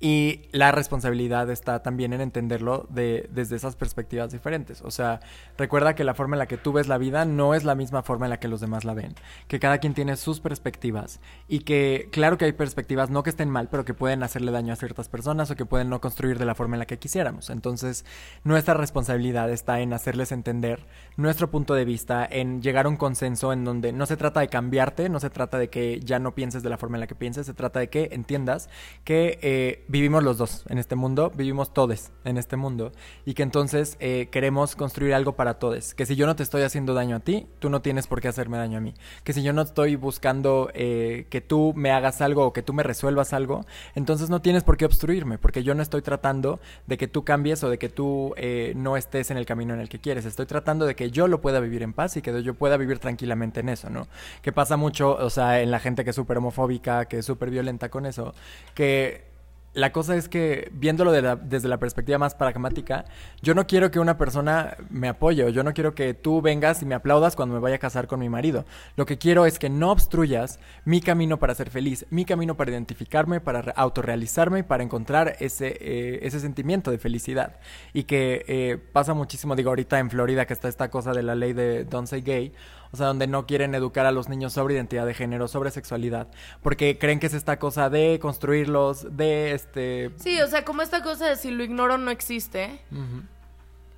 Y 0.03 0.49
la 0.51 0.71
responsabilidad 0.71 1.51
está 1.51 1.83
también 1.83 2.11
en 2.11 2.21
entenderlo 2.21 2.87
de, 2.89 3.29
desde 3.31 3.55
esas 3.55 3.75
perspectivas 3.75 4.31
diferentes. 4.31 4.81
O 4.81 4.89
sea, 4.89 5.19
recuerda 5.59 5.93
que 5.93 6.03
la 6.03 6.15
forma 6.15 6.35
en 6.35 6.39
la 6.39 6.47
que 6.47 6.57
tú 6.57 6.73
ves 6.73 6.87
la 6.87 6.97
vida 6.97 7.23
no 7.23 7.53
es 7.53 7.63
la 7.63 7.75
misma 7.75 8.01
forma 8.01 8.25
en 8.25 8.31
la 8.31 8.39
que 8.39 8.47
los 8.47 8.61
demás 8.61 8.83
la 8.83 8.95
ven. 8.95 9.13
Que 9.47 9.59
cada 9.59 9.77
quien 9.77 9.93
tiene 9.93 10.15
sus 10.17 10.39
perspectivas. 10.39 11.19
Y 11.47 11.59
que, 11.59 12.09
claro 12.11 12.39
que 12.39 12.45
hay 12.45 12.51
perspectivas 12.51 13.11
no 13.11 13.21
que 13.21 13.29
estén 13.29 13.51
mal, 13.51 13.69
pero 13.69 13.85
que 13.85 13.93
pueden 13.93 14.23
hacerle 14.23 14.51
daño 14.51 14.73
a 14.73 14.75
ciertas 14.75 15.07
personas 15.07 15.51
o 15.51 15.55
que 15.55 15.67
pueden 15.67 15.89
no 15.89 16.01
construir 16.01 16.39
de 16.39 16.45
la 16.45 16.55
forma 16.55 16.77
en 16.77 16.79
la 16.79 16.87
que 16.87 16.97
quisiéramos. 16.97 17.51
Entonces, 17.51 18.03
nuestra 18.43 18.73
responsabilidad 18.73 19.51
está 19.51 19.81
en 19.81 19.93
hacerles 19.93 20.31
entender 20.31 20.87
nuestro 21.15 21.51
punto 21.51 21.75
de 21.75 21.85
vista, 21.85 22.27
en 22.27 22.63
llegar 22.63 22.87
a 22.87 22.89
un 22.89 22.97
consenso 22.97 23.53
en 23.53 23.65
donde 23.65 23.93
no 23.93 24.07
se 24.07 24.17
trata 24.17 24.39
de 24.39 24.47
cambiarte, 24.47 25.09
no 25.09 25.19
se 25.19 25.29
trata 25.29 25.59
de 25.59 25.69
que 25.69 25.99
ya 25.99 26.17
no 26.17 26.33
pienses 26.33 26.63
de 26.63 26.69
la 26.69 26.79
forma 26.79 26.97
en 26.97 27.01
la 27.01 27.07
que 27.07 27.13
pienses, 27.13 27.45
se 27.45 27.53
trata 27.53 27.79
de 27.79 27.89
que 27.89 28.09
entiendas 28.13 28.67
que 29.03 29.37
eh, 29.43 29.85
vivimos 29.91 30.23
los 30.23 30.37
dos 30.37 30.63
en 30.69 30.77
este 30.77 30.95
mundo, 30.95 31.31
vivimos 31.35 31.73
todos 31.73 32.11
en 32.23 32.37
este 32.37 32.55
mundo 32.55 32.93
y 33.25 33.33
que 33.33 33.43
entonces 33.43 33.97
eh, 33.99 34.29
queremos 34.31 34.75
construir 34.77 35.13
algo 35.13 35.33
para 35.33 35.55
todos. 35.55 35.93
Que 35.93 36.05
si 36.05 36.15
yo 36.15 36.25
no 36.25 36.35
te 36.37 36.43
estoy 36.43 36.61
haciendo 36.61 36.93
daño 36.93 37.17
a 37.17 37.19
ti, 37.19 37.47
tú 37.59 37.69
no 37.69 37.81
tienes 37.81 38.07
por 38.07 38.21
qué 38.21 38.29
hacerme 38.29 38.57
daño 38.57 38.77
a 38.77 38.81
mí. 38.81 38.93
Que 39.25 39.33
si 39.33 39.43
yo 39.43 39.51
no 39.51 39.61
estoy 39.61 39.97
buscando 39.97 40.71
eh, 40.73 41.27
que 41.29 41.41
tú 41.41 41.73
me 41.75 41.91
hagas 41.91 42.21
algo 42.21 42.45
o 42.45 42.53
que 42.53 42.61
tú 42.61 42.73
me 42.73 42.83
resuelvas 42.83 43.33
algo, 43.33 43.65
entonces 43.93 44.29
no 44.29 44.41
tienes 44.41 44.63
por 44.63 44.77
qué 44.77 44.85
obstruirme, 44.85 45.37
porque 45.37 45.61
yo 45.61 45.75
no 45.75 45.83
estoy 45.83 46.01
tratando 46.01 46.61
de 46.87 46.97
que 46.97 47.09
tú 47.09 47.25
cambies 47.25 47.61
o 47.63 47.69
de 47.69 47.77
que 47.77 47.89
tú 47.89 48.33
eh, 48.37 48.71
no 48.77 48.95
estés 48.95 49.29
en 49.29 49.37
el 49.37 49.45
camino 49.45 49.73
en 49.73 49.81
el 49.81 49.89
que 49.89 49.99
quieres. 49.99 50.25
Estoy 50.25 50.45
tratando 50.45 50.85
de 50.85 50.95
que 50.95 51.11
yo 51.11 51.27
lo 51.27 51.41
pueda 51.41 51.59
vivir 51.59 51.83
en 51.83 51.91
paz 51.91 52.15
y 52.15 52.21
que 52.21 52.41
yo 52.43 52.53
pueda 52.53 52.77
vivir 52.77 52.99
tranquilamente 52.99 53.59
en 53.59 53.67
eso, 53.67 53.89
¿no? 53.89 54.07
Que 54.41 54.53
pasa 54.53 54.77
mucho, 54.77 55.15
o 55.15 55.29
sea, 55.29 55.61
en 55.61 55.69
la 55.69 55.79
gente 55.79 56.05
que 56.05 56.11
es 56.11 56.15
súper 56.15 56.37
homofóbica, 56.37 57.05
que 57.05 57.17
es 57.17 57.25
súper 57.25 57.49
violenta 57.49 57.89
con 57.89 58.05
eso, 58.05 58.33
que 58.73 59.30
la 59.73 59.93
cosa 59.93 60.15
es 60.17 60.27
que, 60.27 60.69
viéndolo 60.73 61.11
desde 61.13 61.67
la 61.69 61.77
perspectiva 61.77 62.17
más 62.17 62.35
pragmática, 62.35 63.05
yo 63.41 63.53
no 63.53 63.67
quiero 63.67 63.89
que 63.89 63.99
una 63.99 64.17
persona 64.17 64.75
me 64.89 65.07
apoye, 65.07 65.45
o 65.45 65.49
yo 65.49 65.63
no 65.63 65.73
quiero 65.73 65.95
que 65.95 66.13
tú 66.13 66.41
vengas 66.41 66.81
y 66.81 66.85
me 66.85 66.93
aplaudas 66.93 67.37
cuando 67.37 67.55
me 67.55 67.61
vaya 67.61 67.77
a 67.77 67.79
casar 67.79 68.07
con 68.07 68.19
mi 68.19 68.27
marido. 68.27 68.65
Lo 68.97 69.05
que 69.05 69.17
quiero 69.17 69.45
es 69.45 69.59
que 69.59 69.69
no 69.69 69.91
obstruyas 69.91 70.59
mi 70.83 70.99
camino 70.99 71.39
para 71.39 71.55
ser 71.55 71.69
feliz, 71.69 72.05
mi 72.09 72.25
camino 72.25 72.57
para 72.57 72.71
identificarme, 72.71 73.39
para 73.39 73.61
re- 73.61 73.73
autorrealizarme 73.75 74.59
y 74.59 74.63
para 74.63 74.83
encontrar 74.83 75.37
ese, 75.39 75.77
eh, 75.79 76.19
ese 76.23 76.41
sentimiento 76.41 76.91
de 76.91 76.97
felicidad. 76.97 77.55
Y 77.93 78.03
que 78.03 78.43
eh, 78.49 78.77
pasa 78.91 79.13
muchísimo, 79.13 79.55
digo, 79.55 79.69
ahorita 79.69 79.99
en 79.99 80.09
Florida 80.09 80.45
que 80.45 80.53
está 80.53 80.67
esta 80.67 80.89
cosa 80.89 81.13
de 81.13 81.23
la 81.23 81.35
ley 81.35 81.53
de 81.53 81.85
Don't 81.85 82.07
Say 82.09 82.21
Gay, 82.21 82.51
o 82.91 82.97
sea, 82.97 83.07
donde 83.07 83.27
no 83.27 83.45
quieren 83.45 83.73
educar 83.73 84.05
a 84.05 84.11
los 84.11 84.27
niños 84.27 84.53
sobre 84.53 84.73
identidad 84.75 85.05
de 85.05 85.13
género, 85.13 85.47
sobre 85.47 85.71
sexualidad, 85.71 86.27
porque 86.61 86.97
creen 86.97 87.19
que 87.19 87.27
es 87.27 87.33
esta 87.33 87.57
cosa 87.57 87.89
de 87.89 88.19
construirlos, 88.19 89.15
de 89.15 89.53
este... 89.53 90.11
Sí, 90.17 90.41
o 90.41 90.47
sea, 90.47 90.65
como 90.65 90.81
esta 90.81 91.01
cosa 91.01 91.29
de 91.29 91.35
si 91.37 91.51
lo 91.51 91.63
ignoro 91.63 91.97
no 91.97 92.11
existe. 92.11 92.81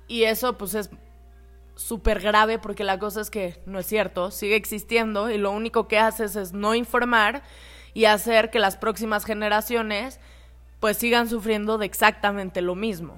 Y 0.06 0.24
eso 0.24 0.56
pues 0.58 0.74
es 0.74 0.90
súper 1.74 2.20
grave 2.20 2.58
porque 2.58 2.84
la 2.84 2.98
cosa 2.98 3.20
es 3.20 3.30
que 3.30 3.60
no 3.66 3.80
es 3.80 3.86
cierto, 3.86 4.30
sigue 4.30 4.54
existiendo 4.54 5.28
y 5.30 5.38
lo 5.38 5.50
único 5.50 5.88
que 5.88 5.98
haces 5.98 6.36
es 6.36 6.52
no 6.52 6.74
informar 6.74 7.42
y 7.94 8.04
hacer 8.04 8.50
que 8.50 8.58
las 8.58 8.76
próximas 8.76 9.24
generaciones 9.24 10.20
pues 10.78 10.98
sigan 10.98 11.28
sufriendo 11.28 11.78
de 11.78 11.86
exactamente 11.86 12.60
lo 12.60 12.74
mismo. 12.74 13.16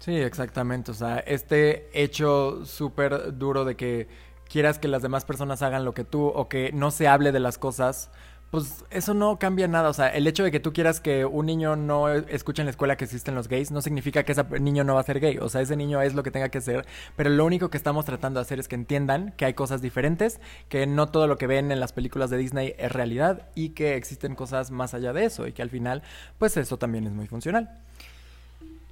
Sí, 0.00 0.16
exactamente. 0.16 0.90
O 0.90 0.94
sea, 0.94 1.18
este 1.18 1.90
hecho 1.92 2.64
súper 2.64 3.36
duro 3.36 3.64
de 3.64 3.76
que 3.76 4.08
quieras 4.48 4.78
que 4.78 4.88
las 4.88 5.02
demás 5.02 5.24
personas 5.24 5.62
hagan 5.62 5.84
lo 5.84 5.94
que 5.94 6.04
tú 6.04 6.26
o 6.26 6.48
que 6.48 6.72
no 6.72 6.90
se 6.90 7.08
hable 7.08 7.32
de 7.32 7.40
las 7.40 7.58
cosas, 7.58 8.10
pues 8.50 8.84
eso 8.90 9.12
no 9.12 9.38
cambia 9.38 9.68
nada. 9.68 9.90
O 9.90 9.92
sea, 9.92 10.08
el 10.08 10.26
hecho 10.26 10.42
de 10.42 10.50
que 10.50 10.60
tú 10.60 10.72
quieras 10.72 11.00
que 11.00 11.24
un 11.24 11.46
niño 11.46 11.76
no 11.76 12.08
escuche 12.08 12.62
en 12.62 12.66
la 12.66 12.70
escuela 12.70 12.96
que 12.96 13.04
existen 13.04 13.34
los 13.34 13.48
gays 13.48 13.70
no 13.70 13.82
significa 13.82 14.22
que 14.22 14.32
ese 14.32 14.44
niño 14.60 14.84
no 14.84 14.94
va 14.94 15.00
a 15.00 15.04
ser 15.04 15.20
gay. 15.20 15.38
O 15.38 15.48
sea, 15.48 15.60
ese 15.60 15.76
niño 15.76 16.00
es 16.00 16.14
lo 16.14 16.22
que 16.22 16.30
tenga 16.30 16.48
que 16.48 16.60
ser. 16.60 16.86
Pero 17.16 17.30
lo 17.30 17.44
único 17.44 17.68
que 17.68 17.76
estamos 17.76 18.06
tratando 18.06 18.40
de 18.40 18.42
hacer 18.42 18.58
es 18.58 18.68
que 18.68 18.74
entiendan 18.74 19.32
que 19.36 19.44
hay 19.44 19.54
cosas 19.54 19.82
diferentes, 19.82 20.40
que 20.68 20.86
no 20.86 21.08
todo 21.08 21.26
lo 21.26 21.36
que 21.36 21.46
ven 21.46 21.70
en 21.72 21.80
las 21.80 21.92
películas 21.92 22.30
de 22.30 22.38
Disney 22.38 22.74
es 22.78 22.90
realidad 22.90 23.48
y 23.54 23.70
que 23.70 23.96
existen 23.96 24.34
cosas 24.34 24.70
más 24.70 24.94
allá 24.94 25.12
de 25.12 25.24
eso 25.24 25.46
y 25.46 25.52
que 25.52 25.62
al 25.62 25.70
final, 25.70 26.02
pues 26.38 26.56
eso 26.56 26.78
también 26.78 27.06
es 27.06 27.12
muy 27.12 27.26
funcional. 27.26 27.68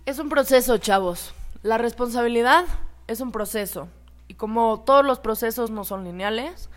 Es 0.05 0.19
un 0.19 0.29
proceso, 0.29 0.77
chavos. 0.79 1.35
La 1.63 1.79
responsabilidad 1.79 2.65
es 3.07 3.21
un 3.21 3.33
proceso. 3.33 3.89
Y 4.29 4.35
como 4.35 4.81
todos 4.81 5.05
los 5.05 5.21
procesos 5.21 5.71
no 5.71 5.85
son 5.85 6.05
lineales 6.05 6.69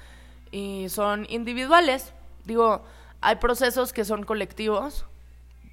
y 0.52 0.88
son 0.90 1.26
individuales, 1.30 2.14
digo, 2.46 2.84
hay 3.22 3.36
procesos 3.38 3.94
que 3.94 4.06
son 4.06 4.24
colectivos, 4.24 5.06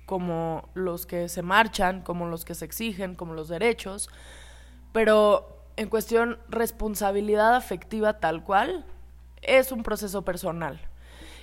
como 0.06 0.68
los 0.74 1.04
que 1.04 1.28
se 1.28 1.42
marchan, 1.42 2.02
como 2.02 2.26
los 2.26 2.44
que 2.44 2.54
se 2.54 2.64
exigen, 2.64 3.14
como 3.14 3.34
los 3.34 3.48
derechos, 3.48 4.08
pero 4.92 5.64
en 5.76 5.88
cuestión 5.88 6.38
responsabilidad 6.48 7.54
afectiva 7.54 8.20
tal 8.20 8.42
cual, 8.44 8.84
es 9.42 9.72
un 9.72 9.82
proceso 9.82 10.22
personal. 10.22 10.80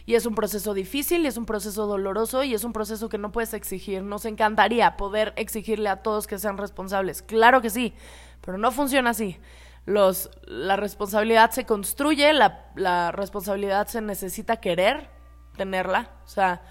Y 0.06 0.16
es 0.16 0.26
un 0.26 0.36
proceso 0.36 0.74
difícil, 0.74 1.24
y 1.24 1.28
es 1.28 1.38
un 1.38 1.46
proceso 1.46 1.88
doloroso, 1.88 2.44
y 2.44 2.54
es 2.54 2.66
un 2.66 2.74
proceso 2.74 3.08
que 3.08 3.18
no 3.18 3.32
puedes 3.32 3.54
exigir. 3.54 4.04
Nos 4.04 4.26
encantaría 4.26 4.98
poder 4.98 5.34
exigirle 5.38 5.88
a 5.88 6.04
todos 6.04 6.28
que 6.28 6.40
sean 6.40 6.58
responsables. 6.58 7.22
Claro 7.22 7.62
que 7.62 7.70
sí, 7.70 7.94
pero 8.42 8.58
no 8.58 8.72
funciona 8.72 9.12
así. 9.12 9.38
Los, 9.86 10.30
la 10.46 10.76
responsabilidad 10.76 11.52
se 11.52 11.66
construye, 11.66 12.32
la, 12.34 12.72
la 12.76 13.12
responsabilidad 13.12 13.88
se 13.88 14.02
necesita 14.02 14.58
querer 14.58 15.10
tenerla. 15.58 16.12
O 16.26 16.28
sea, 16.28 16.62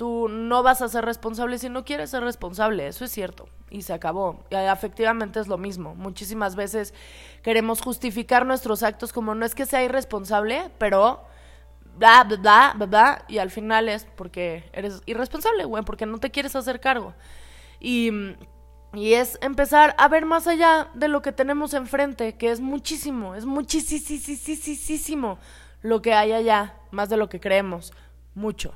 tú 0.00 0.28
no 0.30 0.62
vas 0.62 0.80
a 0.80 0.88
ser 0.88 1.04
responsable 1.04 1.58
si 1.58 1.68
no 1.68 1.84
quieres 1.84 2.08
ser 2.08 2.22
responsable, 2.22 2.86
eso 2.86 3.04
es 3.04 3.10
cierto, 3.10 3.50
y 3.68 3.82
se 3.82 3.92
acabó. 3.92 4.44
Y 4.48 4.54
afectivamente 4.54 5.40
es 5.40 5.46
lo 5.46 5.58
mismo. 5.58 5.94
Muchísimas 5.94 6.56
veces 6.56 6.94
queremos 7.42 7.82
justificar 7.82 8.46
nuestros 8.46 8.82
actos 8.82 9.12
como 9.12 9.34
no 9.34 9.44
es 9.44 9.54
que 9.54 9.66
sea 9.66 9.84
irresponsable, 9.84 10.70
pero 10.78 11.26
bla, 11.98 12.24
bla, 12.24 12.38
bla, 12.38 12.72
bla, 12.76 12.86
bla, 12.86 13.24
y 13.28 13.36
al 13.36 13.50
final 13.50 13.90
es 13.90 14.06
porque 14.16 14.64
eres 14.72 15.02
irresponsable, 15.04 15.66
güey, 15.66 15.84
porque 15.84 16.06
no 16.06 16.16
te 16.16 16.30
quieres 16.30 16.56
hacer 16.56 16.80
cargo. 16.80 17.12
Y, 17.78 18.10
y 18.92 19.14
es 19.14 19.38
empezar 19.40 19.94
a 19.98 20.08
ver 20.08 20.26
más 20.26 20.46
allá 20.46 20.88
de 20.94 21.08
lo 21.08 21.22
que 21.22 21.32
tenemos 21.32 21.74
enfrente, 21.74 22.34
que 22.34 22.50
es 22.50 22.60
muchísimo, 22.60 23.34
es 23.34 23.46
muchísimo 23.46 25.38
lo 25.82 26.02
que 26.02 26.12
hay 26.12 26.32
allá, 26.32 26.74
más 26.90 27.08
de 27.08 27.16
lo 27.16 27.28
que 27.28 27.40
creemos, 27.40 27.92
mucho. 28.34 28.74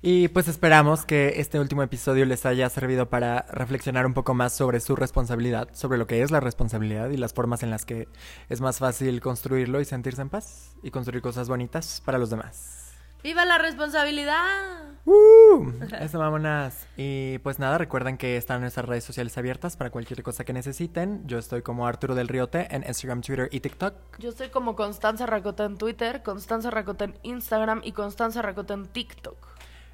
Y 0.00 0.28
pues 0.28 0.46
esperamos 0.46 1.04
que 1.04 1.40
este 1.40 1.58
último 1.58 1.82
episodio 1.82 2.24
les 2.24 2.46
haya 2.46 2.68
servido 2.70 3.08
para 3.08 3.42
reflexionar 3.50 4.06
un 4.06 4.14
poco 4.14 4.32
más 4.32 4.52
sobre 4.52 4.78
su 4.80 4.94
responsabilidad, 4.94 5.68
sobre 5.72 5.98
lo 5.98 6.06
que 6.06 6.22
es 6.22 6.30
la 6.30 6.38
responsabilidad 6.40 7.10
y 7.10 7.16
las 7.16 7.32
formas 7.32 7.64
en 7.64 7.70
las 7.70 7.84
que 7.84 8.06
es 8.48 8.60
más 8.60 8.78
fácil 8.78 9.20
construirlo 9.20 9.80
y 9.80 9.84
sentirse 9.84 10.22
en 10.22 10.28
paz 10.28 10.76
y 10.82 10.90
construir 10.90 11.20
cosas 11.22 11.48
bonitas 11.48 12.00
para 12.04 12.18
los 12.18 12.30
demás. 12.30 12.77
¡Viva 13.22 13.44
la 13.44 13.58
responsabilidad! 13.58 14.88
¡Uh! 15.04 15.72
Eso, 16.00 16.18
vámonas. 16.18 16.86
Y 16.96 17.38
pues 17.38 17.58
nada, 17.58 17.78
recuerden 17.78 18.18
que 18.18 18.36
están 18.36 18.60
nuestras 18.60 18.86
redes 18.86 19.04
sociales 19.04 19.36
abiertas 19.38 19.76
para 19.76 19.90
cualquier 19.90 20.22
cosa 20.22 20.44
que 20.44 20.52
necesiten. 20.52 21.26
Yo 21.26 21.38
estoy 21.38 21.62
como 21.62 21.86
Arturo 21.86 22.14
del 22.14 22.28
Riote 22.28 22.68
en 22.74 22.84
Instagram, 22.86 23.22
Twitter 23.22 23.48
y 23.50 23.60
TikTok. 23.60 23.94
Yo 24.18 24.28
estoy 24.28 24.50
como 24.50 24.76
Constanza 24.76 25.26
Racota 25.26 25.64
en 25.64 25.78
Twitter, 25.78 26.22
Constanza 26.22 26.70
Racota 26.70 27.06
en 27.06 27.18
Instagram 27.22 27.80
y 27.84 27.92
Constanza 27.92 28.42
Racota 28.42 28.74
en 28.74 28.86
TikTok. 28.86 29.36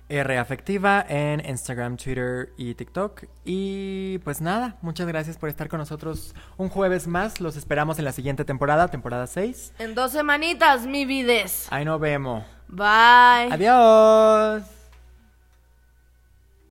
R 0.09 0.37
Afectiva 0.37 1.05
en 1.09 1.41
Instagram, 1.49 1.97
Twitter 1.97 2.53
y 2.57 2.75
TikTok. 2.75 3.25
Y 3.45 4.19
pues 4.19 4.41
nada, 4.41 4.77
muchas 4.83 5.07
gracias 5.07 5.39
por 5.39 5.49
estar 5.49 5.69
con 5.69 5.79
nosotros 5.79 6.35
un 6.59 6.69
jueves 6.69 7.07
más. 7.07 7.41
Los 7.41 7.57
esperamos 7.57 7.99
en 7.99 8.05
la 8.05 8.13
siguiente 8.13 8.45
temporada, 8.45 8.89
temporada 8.89 9.27
6. 9.27 9.75
En 9.79 9.95
dos 9.95 10.13
semanitas, 10.13 10.87
mi 10.87 11.07
vides. 11.07 11.69
Ahí 11.71 11.85
nos 11.85 12.01
vemos. 12.01 12.45
Bye. 12.69 13.49
Adiós. 13.53 14.74